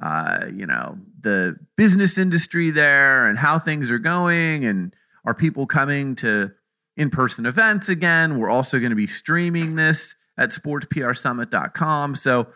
uh, 0.00 0.46
you 0.54 0.66
know, 0.66 0.98
the 1.20 1.56
business 1.76 2.18
industry 2.18 2.70
there 2.70 3.26
and 3.28 3.36
how 3.36 3.58
things 3.58 3.90
are 3.90 3.98
going. 3.98 4.64
And 4.64 4.94
are 5.24 5.34
people 5.34 5.66
coming 5.66 6.14
to 6.16 6.52
in 6.96 7.10
person 7.10 7.46
events 7.46 7.88
again? 7.88 8.38
We're 8.38 8.50
also 8.50 8.78
going 8.78 8.90
to 8.90 8.96
be 8.96 9.08
streaming 9.08 9.74
this 9.74 10.14
at 10.38 10.50
sportsprsummit.com. 10.50 12.14
So, 12.14 12.48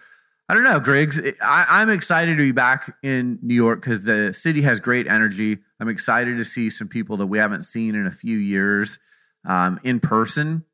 I 0.51 0.55
don't 0.55 0.65
know, 0.65 0.81
Griggs. 0.81 1.17
I, 1.41 1.81
am 1.81 1.91
excited 1.91 2.33
to 2.33 2.43
be 2.43 2.51
back 2.51 2.97
in 3.05 3.39
New 3.41 3.55
York 3.55 3.83
because 3.83 4.03
the 4.03 4.33
city 4.33 4.63
has 4.63 4.81
great 4.81 5.07
energy. 5.07 5.59
I'm 5.79 5.89
excited 5.89 6.39
to 6.39 6.45
see 6.45 6.71
some 6.71 6.89
people 6.89 7.17
that 7.19 7.29
we 7.29 7.39
haven't 7.39 7.67
seen 7.67 7.95
in 7.95 8.05
a 8.05 8.11
few 8.11 8.37
years 8.37 8.99
um, 9.47 9.79
in 9.85 10.01
person, 10.01 10.65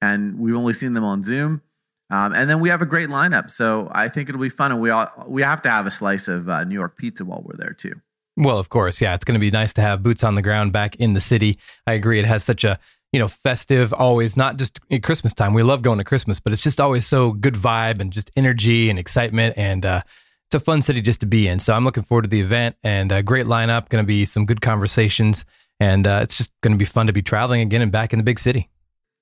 and 0.00 0.38
we've 0.38 0.54
only 0.54 0.72
seen 0.72 0.92
them 0.92 1.02
on 1.02 1.24
Zoom. 1.24 1.62
Um, 2.10 2.32
and 2.32 2.48
then 2.48 2.60
we 2.60 2.68
have 2.68 2.80
a 2.80 2.86
great 2.86 3.08
lineup, 3.08 3.50
so 3.50 3.90
I 3.90 4.08
think 4.08 4.28
it'll 4.28 4.40
be 4.40 4.50
fun. 4.50 4.70
And 4.70 4.80
we 4.80 4.90
all, 4.90 5.10
we 5.26 5.42
have 5.42 5.62
to 5.62 5.68
have 5.68 5.88
a 5.88 5.90
slice 5.90 6.28
of 6.28 6.48
uh, 6.48 6.62
New 6.62 6.76
York 6.76 6.96
pizza 6.96 7.24
while 7.24 7.42
we're 7.44 7.56
there 7.56 7.74
too. 7.74 7.94
Well, 8.36 8.60
of 8.60 8.68
course, 8.68 9.00
yeah, 9.00 9.14
it's 9.14 9.24
going 9.24 9.34
to 9.34 9.40
be 9.40 9.50
nice 9.50 9.74
to 9.74 9.80
have 9.80 10.00
boots 10.00 10.22
on 10.22 10.36
the 10.36 10.42
ground 10.42 10.72
back 10.72 10.94
in 10.94 11.12
the 11.12 11.20
city. 11.20 11.58
I 11.88 11.94
agree. 11.94 12.20
It 12.20 12.24
has 12.24 12.44
such 12.44 12.62
a 12.62 12.78
you 13.14 13.20
know, 13.20 13.28
festive, 13.28 13.94
always 13.94 14.36
not 14.36 14.56
just 14.56 14.80
at 14.90 15.04
Christmas 15.04 15.32
time. 15.32 15.54
We 15.54 15.62
love 15.62 15.82
going 15.82 15.98
to 15.98 16.04
Christmas, 16.04 16.40
but 16.40 16.52
it's 16.52 16.60
just 16.60 16.80
always 16.80 17.06
so 17.06 17.30
good 17.30 17.54
vibe 17.54 18.00
and 18.00 18.12
just 18.12 18.28
energy 18.34 18.90
and 18.90 18.98
excitement. 18.98 19.54
And 19.56 19.86
uh, 19.86 20.02
it's 20.48 20.56
a 20.56 20.58
fun 20.58 20.82
city 20.82 21.00
just 21.00 21.20
to 21.20 21.26
be 21.26 21.46
in. 21.46 21.60
So 21.60 21.74
I'm 21.74 21.84
looking 21.84 22.02
forward 22.02 22.22
to 22.22 22.28
the 22.28 22.40
event 22.40 22.74
and 22.82 23.12
a 23.12 23.22
great 23.22 23.46
lineup. 23.46 23.88
Going 23.88 24.02
to 24.02 24.06
be 24.06 24.24
some 24.24 24.46
good 24.46 24.60
conversations. 24.60 25.44
And 25.78 26.08
uh, 26.08 26.22
it's 26.24 26.36
just 26.36 26.50
going 26.60 26.72
to 26.72 26.76
be 26.76 26.84
fun 26.84 27.06
to 27.06 27.12
be 27.12 27.22
traveling 27.22 27.60
again 27.60 27.82
and 27.82 27.92
back 27.92 28.12
in 28.12 28.18
the 28.18 28.24
big 28.24 28.40
city. 28.40 28.68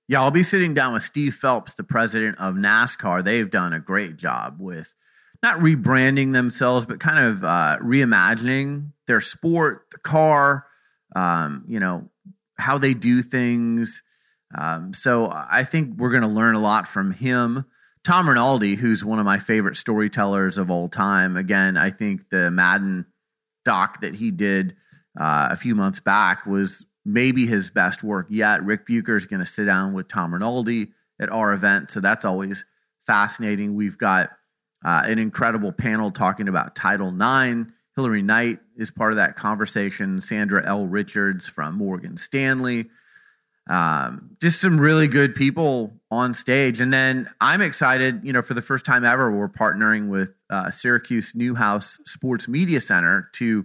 Yeah, 0.09 0.23
I'll 0.23 0.31
be 0.31 0.43
sitting 0.43 0.73
down 0.73 0.95
with 0.95 1.03
Steve 1.03 1.35
Phelps, 1.35 1.75
the 1.75 1.85
president 1.85 2.39
of 2.39 2.55
NASCAR. 2.55 3.23
They've 3.23 3.51
done 3.51 3.75
a 3.75 3.79
great 3.79 4.17
job 4.17 4.57
with 4.59 4.95
not 5.43 5.59
rebranding 5.59 6.33
themselves, 6.33 6.87
but 6.87 6.99
kind 6.99 7.23
of 7.23 7.45
uh, 7.45 7.77
reimagining 7.83 8.93
their 9.07 9.21
sport, 9.21 9.89
the 9.91 9.99
car, 9.99 10.67
um, 11.15 11.67
you 11.69 11.79
know, 11.79 12.09
how 12.63 12.79
they 12.79 12.95
do 12.95 13.23
things. 13.23 14.03
Um, 14.57 14.95
so 14.95 15.31
I 15.33 15.65
think 15.65 15.99
we're 15.99 16.11
going 16.11 16.23
to 16.23 16.29
learn 16.29 16.55
a 16.55 16.61
lot 16.61 16.89
from 16.89 17.13
him. 17.13 17.65
Tom 18.05 18.29
Rinaldi, 18.29 18.75
who's 18.75 19.05
one 19.05 19.19
of 19.19 19.25
my 19.25 19.39
favorite 19.39 19.77
storytellers 19.77 20.59
of 20.59 20.71
all 20.71 20.89
time. 20.89 21.37
Again, 21.37 21.77
I 21.77 21.91
think 21.91 22.29
the 22.31 22.51
Madden 22.51 23.07
doc 23.65 24.01
that 24.01 24.15
he 24.15 24.31
did 24.31 24.75
uh, 25.19 25.49
a 25.51 25.57
few 25.57 25.75
months 25.75 26.01
back 26.01 26.47
was 26.47 26.85
maybe 27.05 27.47
his 27.47 27.71
best 27.71 28.03
work 28.03 28.27
yet. 28.31 28.65
Rick 28.65 28.87
Bucher 28.87 29.17
is 29.17 29.27
going 29.27 29.41
to 29.41 29.47
sit 29.47 29.67
down 29.67 29.93
with 29.93 30.09
Tom 30.09 30.33
Rinaldi 30.33 30.93
at 31.21 31.31
our 31.31 31.53
event, 31.53 31.91
so 31.91 32.01
that's 32.01 32.25
always 32.25 32.65
fascinating. 33.07 33.75
We've 33.75 33.99
got 33.99 34.31
uh, 34.85 35.03
an 35.05 35.19
incredible 35.19 35.73
panel 35.73 36.11
talking 36.11 36.49
about 36.49 36.75
Title 36.75 37.09
IX 37.09 37.71
Hilary 37.97 38.23
Knight 38.23 38.59
is 38.77 38.91
part 38.91 39.13
of 39.13 39.17
that 39.17 39.37
conversation. 39.37 40.21
Sandra 40.21 40.67
L. 40.67 40.87
Richards 40.87 41.47
from 41.49 41.77
Morgan 41.77 42.17
Stanley. 42.17 42.87
Um, 43.69 44.37
just 44.41 44.61
some 44.61 44.81
really 44.81 45.07
good 45.07 45.35
people 45.35 45.93
on 46.11 46.35
stage. 46.35 46.81
And 46.81 46.93
then 46.93 47.29
I'm 47.41 47.61
excited, 47.61 48.25
you 48.25 48.33
know, 48.33 48.43
for 48.43 48.55
the 48.55 48.63
first 48.63 48.85
time 48.85 49.05
ever, 49.05 49.31
we're 49.31 49.49
partnering 49.49 50.09
with 50.09 50.31
uh, 50.51 50.71
Syracuse 50.71 51.35
Newhouse 51.35 52.01
Sports 52.05 52.49
Media 52.49 52.81
Center 52.81 53.29
to 53.35 53.65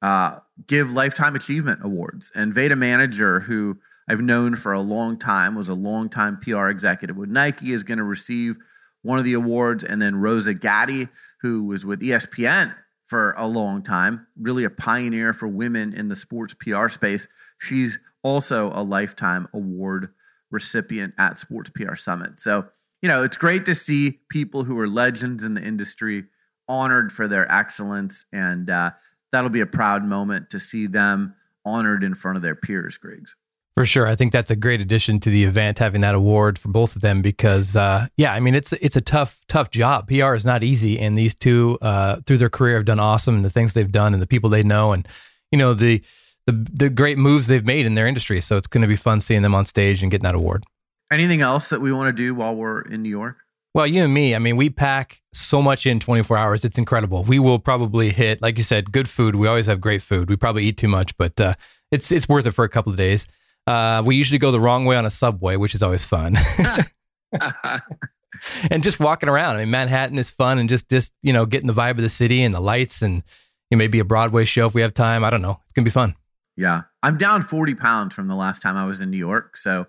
uh, 0.00 0.38
give 0.66 0.92
Lifetime 0.92 1.36
Achievement 1.36 1.80
Awards. 1.82 2.32
And 2.34 2.54
Vada 2.54 2.76
Manager, 2.76 3.40
who 3.40 3.78
I've 4.08 4.20
known 4.20 4.56
for 4.56 4.72
a 4.72 4.80
long 4.80 5.18
time, 5.18 5.54
was 5.54 5.68
a 5.68 5.74
longtime 5.74 6.38
PR 6.40 6.68
executive 6.68 7.16
with 7.16 7.28
Nike, 7.28 7.72
is 7.72 7.82
going 7.82 7.98
to 7.98 8.04
receive 8.04 8.56
one 9.02 9.18
of 9.18 9.24
the 9.24 9.34
awards. 9.34 9.84
And 9.84 10.00
then 10.00 10.16
Rosa 10.16 10.54
Gatti, 10.54 11.08
who 11.42 11.64
was 11.64 11.84
with 11.84 12.00
ESPN 12.00 12.74
for 13.06 13.34
a 13.38 13.46
long 13.46 13.82
time, 13.82 14.26
really 14.36 14.64
a 14.64 14.70
pioneer 14.70 15.32
for 15.32 15.46
women 15.48 15.92
in 15.92 16.08
the 16.08 16.16
sports 16.16 16.54
PR 16.54 16.88
space. 16.88 17.28
She's 17.58 17.98
also 18.22 18.72
a 18.74 18.82
lifetime 18.82 19.48
award 19.54 20.10
recipient 20.50 21.14
at 21.16 21.38
Sports 21.38 21.70
PR 21.70 21.94
Summit. 21.94 22.40
So, 22.40 22.66
you 23.02 23.08
know, 23.08 23.22
it's 23.22 23.36
great 23.36 23.64
to 23.66 23.74
see 23.74 24.18
people 24.28 24.64
who 24.64 24.78
are 24.80 24.88
legends 24.88 25.44
in 25.44 25.54
the 25.54 25.62
industry 25.62 26.24
honored 26.68 27.12
for 27.12 27.28
their 27.28 27.50
excellence. 27.50 28.24
And 28.32 28.68
uh, 28.68 28.90
that'll 29.30 29.50
be 29.50 29.60
a 29.60 29.66
proud 29.66 30.04
moment 30.04 30.50
to 30.50 30.60
see 30.60 30.86
them 30.86 31.34
honored 31.64 32.02
in 32.02 32.14
front 32.14 32.36
of 32.36 32.42
their 32.42 32.54
peers, 32.56 32.96
Griggs. 32.96 33.36
For 33.76 33.84
sure, 33.84 34.06
I 34.06 34.14
think 34.14 34.32
that's 34.32 34.50
a 34.50 34.56
great 34.56 34.80
addition 34.80 35.20
to 35.20 35.28
the 35.28 35.44
event, 35.44 35.80
having 35.80 36.00
that 36.00 36.14
award 36.14 36.58
for 36.58 36.68
both 36.68 36.96
of 36.96 37.02
them. 37.02 37.20
Because, 37.20 37.76
uh, 37.76 38.06
yeah, 38.16 38.32
I 38.32 38.40
mean, 38.40 38.54
it's 38.54 38.72
it's 38.74 38.96
a 38.96 39.02
tough 39.02 39.44
tough 39.48 39.70
job. 39.70 40.08
PR 40.08 40.34
is 40.34 40.46
not 40.46 40.64
easy, 40.64 40.98
and 40.98 41.16
these 41.16 41.34
two, 41.34 41.76
uh, 41.82 42.22
through 42.26 42.38
their 42.38 42.48
career, 42.48 42.76
have 42.76 42.86
done 42.86 42.98
awesome. 42.98 43.34
And 43.34 43.44
the 43.44 43.50
things 43.50 43.74
they've 43.74 43.92
done, 43.92 44.14
and 44.14 44.22
the 44.22 44.26
people 44.26 44.48
they 44.48 44.62
know, 44.62 44.92
and 44.92 45.06
you 45.52 45.58
know 45.58 45.74
the 45.74 46.02
the 46.46 46.52
the 46.72 46.88
great 46.88 47.18
moves 47.18 47.48
they've 47.48 47.66
made 47.66 47.84
in 47.84 47.92
their 47.92 48.06
industry. 48.06 48.40
So 48.40 48.56
it's 48.56 48.66
going 48.66 48.80
to 48.80 48.88
be 48.88 48.96
fun 48.96 49.20
seeing 49.20 49.42
them 49.42 49.54
on 49.54 49.66
stage 49.66 50.02
and 50.02 50.10
getting 50.10 50.24
that 50.24 50.34
award. 50.34 50.64
Anything 51.12 51.42
else 51.42 51.68
that 51.68 51.82
we 51.82 51.92
want 51.92 52.08
to 52.08 52.12
do 52.14 52.34
while 52.34 52.56
we're 52.56 52.80
in 52.80 53.02
New 53.02 53.10
York? 53.10 53.36
Well, 53.74 53.86
you 53.86 54.02
and 54.02 54.14
me, 54.14 54.34
I 54.34 54.38
mean, 54.38 54.56
we 54.56 54.70
pack 54.70 55.20
so 55.34 55.60
much 55.60 55.86
in 55.86 56.00
24 56.00 56.38
hours. 56.38 56.64
It's 56.64 56.78
incredible. 56.78 57.24
We 57.24 57.38
will 57.38 57.58
probably 57.58 58.10
hit, 58.10 58.40
like 58.40 58.56
you 58.56 58.64
said, 58.64 58.90
good 58.90 59.06
food. 59.06 59.36
We 59.36 59.46
always 59.46 59.66
have 59.66 59.82
great 59.82 60.00
food. 60.00 60.30
We 60.30 60.36
probably 60.36 60.64
eat 60.64 60.78
too 60.78 60.88
much, 60.88 61.14
but 61.18 61.38
uh, 61.38 61.52
it's 61.90 62.10
it's 62.10 62.26
worth 62.26 62.46
it 62.46 62.52
for 62.52 62.64
a 62.64 62.70
couple 62.70 62.90
of 62.90 62.96
days. 62.96 63.26
Uh, 63.66 64.02
we 64.04 64.16
usually 64.16 64.38
go 64.38 64.50
the 64.50 64.60
wrong 64.60 64.84
way 64.84 64.96
on 64.96 65.04
a 65.04 65.10
subway, 65.10 65.56
which 65.56 65.74
is 65.74 65.82
always 65.82 66.04
fun. 66.04 66.36
and 68.70 68.82
just 68.82 69.00
walking 69.00 69.28
around. 69.28 69.56
I 69.56 69.60
mean, 69.60 69.70
Manhattan 69.70 70.18
is 70.18 70.30
fun 70.30 70.58
and 70.58 70.68
just, 70.68 70.88
just, 70.88 71.12
you 71.22 71.32
know, 71.32 71.46
getting 71.46 71.66
the 71.66 71.72
vibe 71.72 71.92
of 71.92 71.96
the 71.98 72.08
city 72.08 72.42
and 72.42 72.54
the 72.54 72.60
lights 72.60 73.02
and 73.02 73.16
you 73.70 73.76
know, 73.76 73.78
maybe 73.78 73.98
a 73.98 74.04
Broadway 74.04 74.44
show 74.44 74.66
if 74.66 74.74
we 74.74 74.82
have 74.82 74.94
time. 74.94 75.24
I 75.24 75.30
don't 75.30 75.42
know. 75.42 75.60
It's 75.64 75.72
going 75.72 75.84
to 75.84 75.90
be 75.90 75.92
fun. 75.92 76.14
Yeah. 76.56 76.82
I'm 77.02 77.18
down 77.18 77.42
40 77.42 77.74
pounds 77.74 78.14
from 78.14 78.28
the 78.28 78.34
last 78.34 78.62
time 78.62 78.76
I 78.76 78.86
was 78.86 79.00
in 79.00 79.10
New 79.10 79.18
York. 79.18 79.56
So 79.56 79.86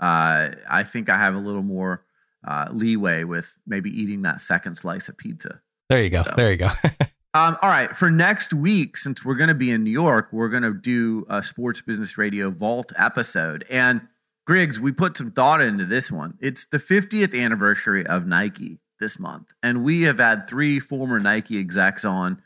uh, 0.00 0.50
I 0.68 0.82
think 0.82 1.08
I 1.08 1.16
have 1.16 1.34
a 1.34 1.38
little 1.38 1.62
more 1.62 2.04
uh, 2.46 2.68
leeway 2.72 3.24
with 3.24 3.56
maybe 3.66 3.90
eating 3.90 4.22
that 4.22 4.40
second 4.40 4.76
slice 4.76 5.08
of 5.08 5.16
pizza. 5.16 5.60
There 5.88 6.02
you 6.02 6.10
go. 6.10 6.22
So. 6.22 6.34
There 6.36 6.50
you 6.50 6.56
go. 6.56 6.68
Um, 7.34 7.56
all 7.62 7.70
right, 7.70 7.96
for 7.96 8.10
next 8.10 8.52
week, 8.52 8.98
since 8.98 9.24
we're 9.24 9.36
going 9.36 9.48
to 9.48 9.54
be 9.54 9.70
in 9.70 9.82
New 9.84 9.90
York, 9.90 10.28
we're 10.32 10.50
going 10.50 10.64
to 10.64 10.74
do 10.74 11.24
a 11.30 11.42
Sports 11.42 11.80
Business 11.80 12.18
Radio 12.18 12.50
Vault 12.50 12.92
episode. 12.94 13.64
And 13.70 14.02
Griggs, 14.46 14.78
we 14.78 14.92
put 14.92 15.16
some 15.16 15.30
thought 15.30 15.62
into 15.62 15.86
this 15.86 16.12
one. 16.12 16.36
It's 16.40 16.66
the 16.66 16.76
50th 16.76 17.34
anniversary 17.34 18.06
of 18.06 18.26
Nike 18.26 18.80
this 19.00 19.18
month, 19.18 19.48
and 19.62 19.82
we 19.82 20.02
have 20.02 20.18
had 20.18 20.46
three 20.46 20.78
former 20.78 21.18
Nike 21.18 21.58
execs 21.58 22.04
on 22.04 22.42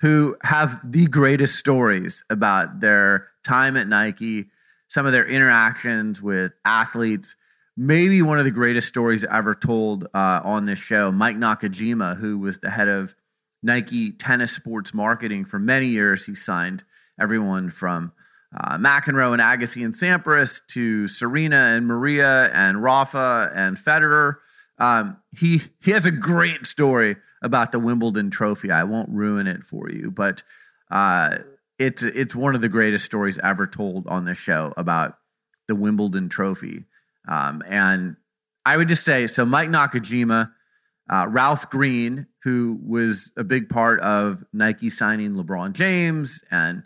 who 0.00 0.36
have 0.42 0.80
the 0.82 1.06
greatest 1.06 1.54
stories 1.54 2.24
about 2.28 2.80
their 2.80 3.28
time 3.44 3.76
at 3.76 3.86
Nike, 3.86 4.46
some 4.88 5.06
of 5.06 5.12
their 5.12 5.26
interactions 5.26 6.20
with 6.20 6.52
athletes. 6.64 7.36
Maybe 7.76 8.20
one 8.20 8.40
of 8.40 8.44
the 8.44 8.50
greatest 8.50 8.88
stories 8.88 9.22
ever 9.22 9.54
told 9.54 10.08
uh, 10.12 10.40
on 10.42 10.64
this 10.64 10.80
show, 10.80 11.12
Mike 11.12 11.36
Nakajima, 11.36 12.16
who 12.16 12.38
was 12.38 12.58
the 12.58 12.70
head 12.70 12.88
of 12.88 13.14
Nike 13.64 14.12
tennis 14.12 14.52
sports 14.52 14.94
marketing 14.94 15.44
for 15.46 15.58
many 15.58 15.86
years. 15.86 16.26
He 16.26 16.34
signed 16.34 16.84
everyone 17.18 17.70
from 17.70 18.12
uh, 18.56 18.76
McEnroe 18.78 19.32
and 19.32 19.42
Agassi 19.42 19.84
and 19.84 19.94
Sampras 19.94 20.60
to 20.68 21.08
Serena 21.08 21.56
and 21.56 21.86
Maria 21.86 22.52
and 22.52 22.82
Rafa 22.82 23.50
and 23.54 23.76
Federer. 23.76 24.36
Um, 24.78 25.16
he 25.32 25.62
he 25.82 25.92
has 25.92 26.06
a 26.06 26.10
great 26.10 26.66
story 26.66 27.16
about 27.42 27.72
the 27.72 27.78
Wimbledon 27.78 28.30
Trophy. 28.30 28.70
I 28.70 28.84
won't 28.84 29.08
ruin 29.08 29.46
it 29.46 29.64
for 29.64 29.90
you, 29.90 30.10
but 30.10 30.42
uh, 30.90 31.38
it's 31.78 32.02
it's 32.02 32.34
one 32.34 32.54
of 32.54 32.60
the 32.60 32.68
greatest 32.68 33.04
stories 33.04 33.38
ever 33.42 33.66
told 33.66 34.06
on 34.06 34.24
this 34.24 34.38
show 34.38 34.74
about 34.76 35.18
the 35.68 35.74
Wimbledon 35.74 36.28
Trophy. 36.28 36.84
Um, 37.26 37.62
and 37.66 38.16
I 38.66 38.76
would 38.76 38.88
just 38.88 39.04
say 39.04 39.26
so. 39.26 39.44
Mike 39.44 39.68
Nakajima 39.68 40.52
uh, 41.10 41.26
Ralph 41.28 41.68
Green, 41.70 42.26
who 42.42 42.78
was 42.84 43.32
a 43.36 43.44
big 43.44 43.68
part 43.68 44.00
of 44.00 44.44
Nike 44.52 44.90
signing 44.90 45.34
LeBron 45.34 45.72
James, 45.72 46.42
and 46.50 46.82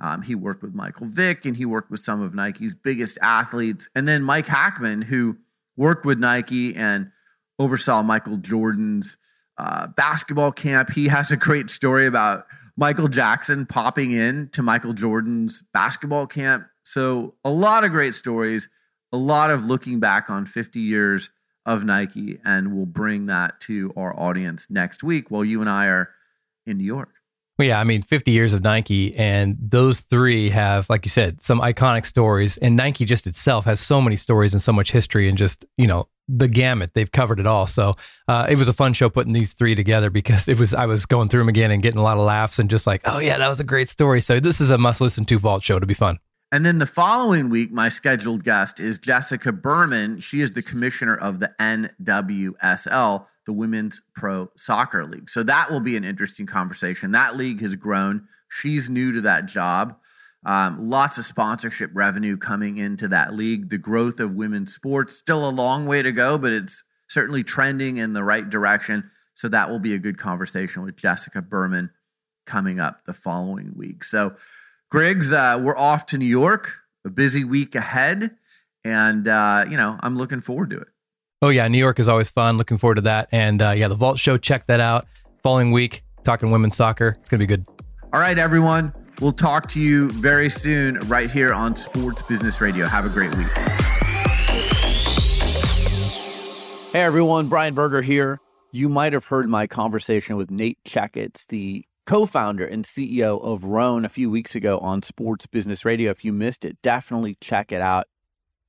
um, 0.00 0.22
he 0.22 0.34
worked 0.34 0.62
with 0.62 0.74
Michael 0.74 1.06
Vick, 1.06 1.46
and 1.46 1.56
he 1.56 1.64
worked 1.64 1.90
with 1.90 2.00
some 2.00 2.20
of 2.20 2.34
Nike's 2.34 2.74
biggest 2.74 3.18
athletes, 3.22 3.88
and 3.94 4.06
then 4.06 4.22
Mike 4.22 4.46
Hackman, 4.46 5.02
who 5.02 5.38
worked 5.76 6.04
with 6.04 6.18
Nike 6.18 6.74
and 6.74 7.10
oversaw 7.58 8.02
Michael 8.02 8.36
Jordan's 8.36 9.16
uh, 9.58 9.86
basketball 9.88 10.52
camp. 10.52 10.90
He 10.90 11.08
has 11.08 11.30
a 11.30 11.36
great 11.36 11.70
story 11.70 12.06
about 12.06 12.46
Michael 12.76 13.08
Jackson 13.08 13.66
popping 13.66 14.12
in 14.12 14.48
to 14.50 14.62
Michael 14.62 14.92
Jordan's 14.92 15.62
basketball 15.72 16.26
camp. 16.26 16.66
So 16.84 17.34
a 17.44 17.50
lot 17.50 17.84
of 17.84 17.90
great 17.90 18.14
stories, 18.14 18.68
a 19.12 19.16
lot 19.16 19.50
of 19.50 19.66
looking 19.66 20.00
back 20.00 20.30
on 20.30 20.46
50 20.46 20.80
years 20.80 21.30
of 21.66 21.84
Nike, 21.84 22.38
and 22.44 22.74
we'll 22.74 22.86
bring 22.86 23.26
that 23.26 23.60
to 23.62 23.92
our 23.96 24.18
audience 24.18 24.68
next 24.70 25.02
week 25.02 25.30
while 25.30 25.44
you 25.44 25.60
and 25.60 25.70
I 25.70 25.86
are 25.86 26.10
in 26.66 26.78
New 26.78 26.84
York. 26.84 27.10
Well, 27.58 27.68
yeah, 27.68 27.78
I 27.78 27.84
mean, 27.84 28.02
50 28.02 28.30
years 28.30 28.52
of 28.52 28.62
Nike, 28.62 29.14
and 29.14 29.56
those 29.60 30.00
three 30.00 30.50
have, 30.50 30.88
like 30.88 31.04
you 31.04 31.10
said, 31.10 31.42
some 31.42 31.60
iconic 31.60 32.06
stories. 32.06 32.56
And 32.56 32.76
Nike 32.76 33.04
just 33.04 33.26
itself 33.26 33.66
has 33.66 33.78
so 33.78 34.00
many 34.00 34.16
stories 34.16 34.54
and 34.54 34.62
so 34.62 34.72
much 34.72 34.90
history, 34.92 35.28
and 35.28 35.36
just, 35.36 35.66
you 35.76 35.86
know, 35.86 36.08
the 36.28 36.48
gamut. 36.48 36.92
They've 36.94 37.10
covered 37.10 37.38
it 37.38 37.46
all. 37.46 37.66
So 37.66 37.94
uh, 38.26 38.46
it 38.48 38.56
was 38.56 38.68
a 38.68 38.72
fun 38.72 38.94
show 38.94 39.10
putting 39.10 39.32
these 39.34 39.52
three 39.52 39.74
together 39.74 40.08
because 40.08 40.48
it 40.48 40.58
was, 40.58 40.72
I 40.72 40.86
was 40.86 41.04
going 41.04 41.28
through 41.28 41.40
them 41.40 41.48
again 41.48 41.70
and 41.70 41.82
getting 41.82 42.00
a 42.00 42.02
lot 42.02 42.16
of 42.16 42.24
laughs 42.24 42.58
and 42.58 42.70
just 42.70 42.86
like, 42.86 43.02
oh, 43.04 43.18
yeah, 43.18 43.36
that 43.38 43.48
was 43.48 43.60
a 43.60 43.64
great 43.64 43.88
story. 43.88 44.20
So 44.20 44.40
this 44.40 44.60
is 44.60 44.70
a 44.70 44.78
must 44.78 45.00
listen 45.00 45.24
to 45.26 45.38
Vault 45.38 45.62
show 45.62 45.78
to 45.78 45.86
be 45.86 45.94
fun. 45.94 46.18
And 46.52 46.66
then 46.66 46.76
the 46.76 46.86
following 46.86 47.48
week, 47.48 47.72
my 47.72 47.88
scheduled 47.88 48.44
guest 48.44 48.78
is 48.78 48.98
Jessica 48.98 49.52
Berman. 49.52 50.20
She 50.20 50.42
is 50.42 50.52
the 50.52 50.60
commissioner 50.60 51.16
of 51.16 51.40
the 51.40 51.50
NWSL, 51.58 53.26
the 53.46 53.52
Women's 53.54 54.02
Pro 54.14 54.50
Soccer 54.54 55.06
League. 55.06 55.30
So 55.30 55.42
that 55.44 55.70
will 55.70 55.80
be 55.80 55.96
an 55.96 56.04
interesting 56.04 56.44
conversation. 56.44 57.12
That 57.12 57.36
league 57.36 57.62
has 57.62 57.74
grown. 57.74 58.28
She's 58.50 58.90
new 58.90 59.12
to 59.12 59.22
that 59.22 59.46
job. 59.46 59.96
Um, 60.44 60.90
lots 60.90 61.16
of 61.16 61.24
sponsorship 61.24 61.90
revenue 61.94 62.36
coming 62.36 62.76
into 62.76 63.08
that 63.08 63.32
league. 63.32 63.70
The 63.70 63.78
growth 63.78 64.20
of 64.20 64.34
women's 64.34 64.74
sports, 64.74 65.16
still 65.16 65.48
a 65.48 65.50
long 65.50 65.86
way 65.86 66.02
to 66.02 66.12
go, 66.12 66.36
but 66.36 66.52
it's 66.52 66.84
certainly 67.08 67.44
trending 67.44 67.96
in 67.96 68.12
the 68.12 68.24
right 68.24 68.48
direction. 68.48 69.10
So 69.32 69.48
that 69.48 69.70
will 69.70 69.78
be 69.78 69.94
a 69.94 69.98
good 69.98 70.18
conversation 70.18 70.82
with 70.82 70.96
Jessica 70.96 71.40
Berman 71.40 71.90
coming 72.44 72.78
up 72.78 73.06
the 73.06 73.14
following 73.14 73.72
week. 73.74 74.04
So, 74.04 74.34
Griggs, 74.92 75.32
uh, 75.32 75.58
we're 75.58 75.78
off 75.78 76.04
to 76.04 76.18
New 76.18 76.26
York. 76.26 76.76
A 77.06 77.08
busy 77.08 77.44
week 77.44 77.74
ahead, 77.74 78.36
and 78.84 79.26
uh, 79.26 79.64
you 79.66 79.78
know 79.78 79.98
I'm 80.00 80.16
looking 80.16 80.42
forward 80.42 80.68
to 80.68 80.80
it. 80.80 80.88
Oh 81.40 81.48
yeah, 81.48 81.66
New 81.66 81.78
York 81.78 81.98
is 81.98 82.08
always 82.08 82.30
fun. 82.30 82.58
Looking 82.58 82.76
forward 82.76 82.96
to 82.96 83.00
that. 83.00 83.30
And 83.32 83.62
uh, 83.62 83.70
yeah, 83.70 83.88
the 83.88 83.94
Vault 83.94 84.18
Show. 84.18 84.36
Check 84.36 84.66
that 84.66 84.80
out. 84.80 85.06
Following 85.42 85.72
week, 85.72 86.04
talking 86.24 86.50
women's 86.50 86.76
soccer. 86.76 87.16
It's 87.18 87.30
gonna 87.30 87.38
be 87.38 87.46
good. 87.46 87.64
All 88.12 88.20
right, 88.20 88.36
everyone. 88.36 88.92
We'll 89.18 89.32
talk 89.32 89.66
to 89.70 89.80
you 89.80 90.10
very 90.10 90.50
soon, 90.50 90.98
right 91.08 91.30
here 91.30 91.54
on 91.54 91.74
Sports 91.74 92.20
Business 92.20 92.60
Radio. 92.60 92.86
Have 92.86 93.06
a 93.06 93.08
great 93.08 93.34
week. 93.34 93.48
Hey 96.92 97.00
everyone, 97.00 97.48
Brian 97.48 97.72
Berger 97.72 98.02
here. 98.02 98.40
You 98.72 98.90
might 98.90 99.14
have 99.14 99.24
heard 99.24 99.48
my 99.48 99.66
conversation 99.66 100.36
with 100.36 100.50
Nate 100.50 100.84
Checketts, 100.84 101.46
the 101.46 101.86
co 102.06 102.26
founder 102.26 102.66
and 102.66 102.84
CEO 102.84 103.42
of 103.42 103.64
Rhone 103.64 104.04
a 104.04 104.08
few 104.08 104.30
weeks 104.30 104.54
ago 104.54 104.78
on 104.78 105.02
Sports 105.02 105.46
Business 105.46 105.84
Radio. 105.84 106.10
If 106.10 106.24
you 106.24 106.32
missed 106.32 106.64
it, 106.64 106.80
definitely 106.82 107.36
check 107.40 107.72
it 107.72 107.80
out. 107.80 108.06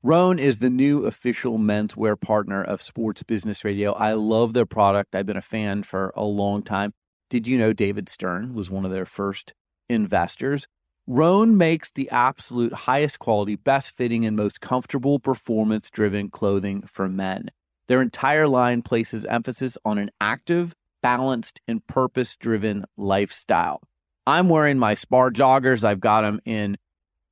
Rhone 0.01 0.37
is 0.37 0.59
the 0.59 0.69
new 0.69 1.05
official 1.05 1.57
menswear 1.57 2.19
partner 2.19 2.61
of 2.61 2.81
Sports 2.81 3.23
Business 3.23 3.63
Radio. 3.63 3.93
I 3.93 4.13
love 4.13 4.53
their 4.53 4.65
product. 4.65 5.15
I've 5.15 5.25
been 5.25 5.37
a 5.37 5.41
fan 5.41 5.83
for 5.83 6.11
a 6.15 6.25
long 6.25 6.61
time. 6.61 6.93
Did 7.29 7.47
you 7.47 7.57
know 7.57 7.71
David 7.71 8.09
Stern 8.09 8.53
was 8.53 8.69
one 8.69 8.83
of 8.83 8.91
their 8.91 9.05
first 9.05 9.53
investors? 9.89 10.67
Rhone 11.07 11.57
makes 11.57 11.91
the 11.91 12.09
absolute 12.09 12.73
highest 12.73 13.19
quality, 13.19 13.55
best 13.55 13.95
fitting, 13.95 14.25
and 14.25 14.37
most 14.37 14.61
comfortable 14.61 15.19
performance 15.19 15.89
driven 15.89 16.29
clothing 16.29 16.81
for 16.83 17.09
men. 17.09 17.51
Their 17.87 18.01
entire 18.01 18.47
line 18.47 18.81
places 18.81 19.25
emphasis 19.25 19.77
on 19.83 19.97
an 19.97 20.11
active, 20.21 20.73
balanced, 21.03 21.61
and 21.67 21.85
purpose 21.85 22.35
driven 22.35 22.85
lifestyle. 22.97 23.81
I'm 24.25 24.49
wearing 24.49 24.79
my 24.79 24.95
Spar 24.95 25.29
joggers. 25.29 25.83
I've 25.83 25.99
got 25.99 26.21
them 26.21 26.39
in 26.45 26.77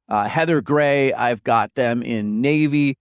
uh, 0.08 0.28
heather 0.28 0.62
gray. 0.62 1.14
I've 1.14 1.44
got 1.44 1.74
them 1.74 2.04
in 2.04 2.42
navy. 2.42 3.00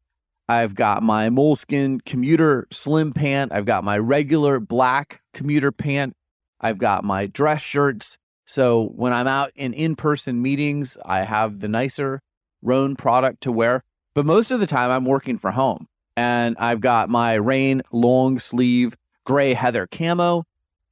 I've 0.49 0.75
got 0.75 1.03
my 1.03 1.29
moleskin 1.29 2.01
commuter 2.01 2.67
slim 2.73 3.13
pant. 3.13 3.53
I've 3.53 3.67
got 3.67 3.85
my 3.85 3.99
regular 3.99 4.59
black 4.59 5.21
commuter 5.35 5.71
pant. 5.71 6.17
I've 6.61 6.79
got 6.79 7.05
my 7.05 7.27
dress 7.27 7.61
shirts. 7.61 8.17
So 8.47 8.87
when 8.97 9.13
I'm 9.13 9.27
out 9.27 9.53
in 9.55 9.75
in 9.75 9.95
person 9.97 10.41
meetings, 10.41 10.97
I 11.05 11.21
have 11.21 11.61
the 11.61 11.69
nicer 11.69 12.23
Rhone 12.63 12.97
product 12.97 13.43
to 13.43 13.53
wear. 13.53 13.85
But 14.15 14.27
most 14.27 14.51
of 14.51 14.61
the 14.61 14.67
time, 14.67 14.91
I'm 14.91 15.05
working 15.05 15.39
from 15.39 15.55
home 15.55 15.87
and 16.17 16.57
I've 16.59 16.81
got 16.81 17.09
my 17.09 17.35
Reign 17.35 17.83
long 17.93 18.39
sleeve 18.39 18.97
gray 19.25 19.55
heather 19.55 19.87
camo. 19.87 20.45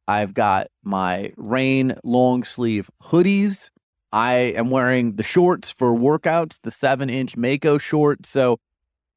I've 0.09 0.33
got 0.33 0.69
my 0.83 1.33
Reign 1.37 1.95
long 2.03 2.43
sleeve 2.43 2.91
hoodies. 3.05 3.69
I 4.11 4.35
am 4.57 4.71
wearing 4.71 5.17
the 5.17 5.23
shorts 5.23 5.71
for 5.71 5.95
workouts, 5.95 6.59
the 6.63 6.71
seven 6.71 7.11
inch 7.11 7.37
Mako 7.37 7.77
shorts. 7.77 8.31
So 8.31 8.59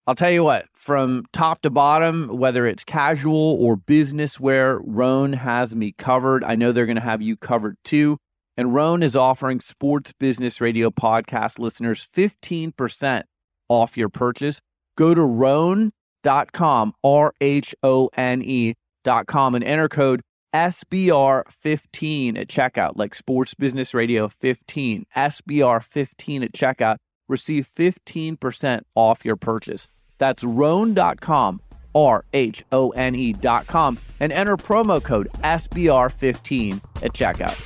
I'll 0.05 0.15
tell 0.15 0.31
you 0.31 0.43
what, 0.43 0.65
from 0.73 1.23
top 1.31 1.61
to 1.61 1.69
bottom, 1.69 2.27
whether 2.27 2.67
it's 2.67 2.83
casual 2.83 3.57
or 3.61 3.77
business 3.77 4.37
wear, 4.37 4.79
Rhone 4.83 5.31
has 5.31 5.73
me 5.73 5.93
covered. 5.97 6.43
I 6.43 6.55
know 6.55 6.73
they're 6.73 6.85
going 6.85 6.95
to 6.95 7.01
have 7.01 7.21
you 7.21 7.37
covered 7.37 7.77
too. 7.85 8.17
And 8.57 8.73
Rhone 8.73 9.01
is 9.01 9.15
offering 9.15 9.61
Sports 9.61 10.11
Business 10.11 10.59
Radio 10.59 10.89
podcast 10.89 11.57
listeners 11.57 12.05
15% 12.13 13.23
off 13.69 13.95
your 13.95 14.09
purchase. 14.09 14.59
Go 14.97 15.13
to 15.13 15.23
Rhone.com, 15.23 16.93
R 17.01 17.33
H 17.39 17.73
O 17.81 18.09
N 18.17 18.41
E.com, 18.41 19.55
and 19.55 19.63
enter 19.63 19.87
code 19.87 20.21
SBR15 20.53 22.37
at 22.37 22.47
checkout, 22.47 22.97
like 22.97 23.15
Sports 23.15 23.53
Business 23.53 23.93
Radio 23.93 24.27
15, 24.27 25.05
SBR15 25.15 26.43
at 26.43 26.51
checkout. 26.51 26.97
Receive 27.27 27.67
15% 27.67 28.81
off 28.95 29.23
your 29.23 29.37
purchase. 29.37 29.87
That's 30.17 30.43
Rhone.com, 30.43 31.61
R 31.95 32.25
H 32.33 32.63
O 32.71 32.89
N 32.89 33.15
E.com, 33.15 33.97
and 34.19 34.31
enter 34.31 34.57
promo 34.57 35.01
code 35.01 35.29
SBR15 35.43 36.81
at 37.03 37.13
checkout. 37.13 37.57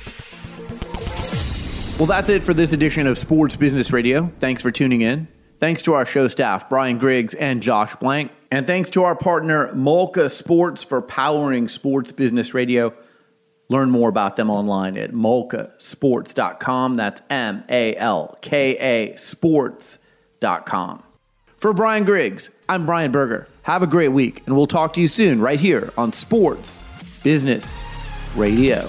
Well, 1.98 2.06
that's 2.06 2.28
it 2.28 2.44
for 2.44 2.54
this 2.54 2.72
edition 2.72 3.06
of 3.06 3.16
Sports 3.18 3.56
Business 3.56 3.90
Radio. 3.90 4.30
Thanks 4.38 4.60
for 4.62 4.70
tuning 4.70 5.00
in. 5.00 5.28
Thanks 5.58 5.82
to 5.82 5.94
our 5.94 6.04
show 6.04 6.28
staff, 6.28 6.68
Brian 6.68 6.98
Griggs 6.98 7.34
and 7.34 7.62
Josh 7.62 7.96
Blank. 7.96 8.30
And 8.50 8.66
thanks 8.66 8.90
to 8.90 9.04
our 9.04 9.16
partner, 9.16 9.72
Malka 9.74 10.28
Sports, 10.28 10.84
for 10.84 11.00
powering 11.02 11.68
Sports 11.68 12.12
Business 12.12 12.54
Radio. 12.54 12.94
Learn 13.68 13.90
more 13.90 14.08
about 14.08 14.36
them 14.36 14.50
online 14.50 14.96
at 14.96 15.10
malkasports.com. 15.10 16.96
That's 16.96 17.22
M 17.30 17.64
A 17.68 17.96
L 17.96 18.38
K 18.40 18.76
A 18.78 19.16
sports.com. 19.16 21.02
For 21.56 21.72
Brian 21.72 22.04
Griggs, 22.04 22.50
I'm 22.68 22.86
Brian 22.86 23.10
Berger. 23.10 23.48
Have 23.62 23.82
a 23.82 23.86
great 23.88 24.12
week, 24.12 24.42
and 24.46 24.56
we'll 24.56 24.68
talk 24.68 24.92
to 24.92 25.00
you 25.00 25.08
soon 25.08 25.40
right 25.40 25.58
here 25.58 25.92
on 25.98 26.12
Sports 26.12 26.84
Business 27.24 27.82
Radio. 28.36 28.88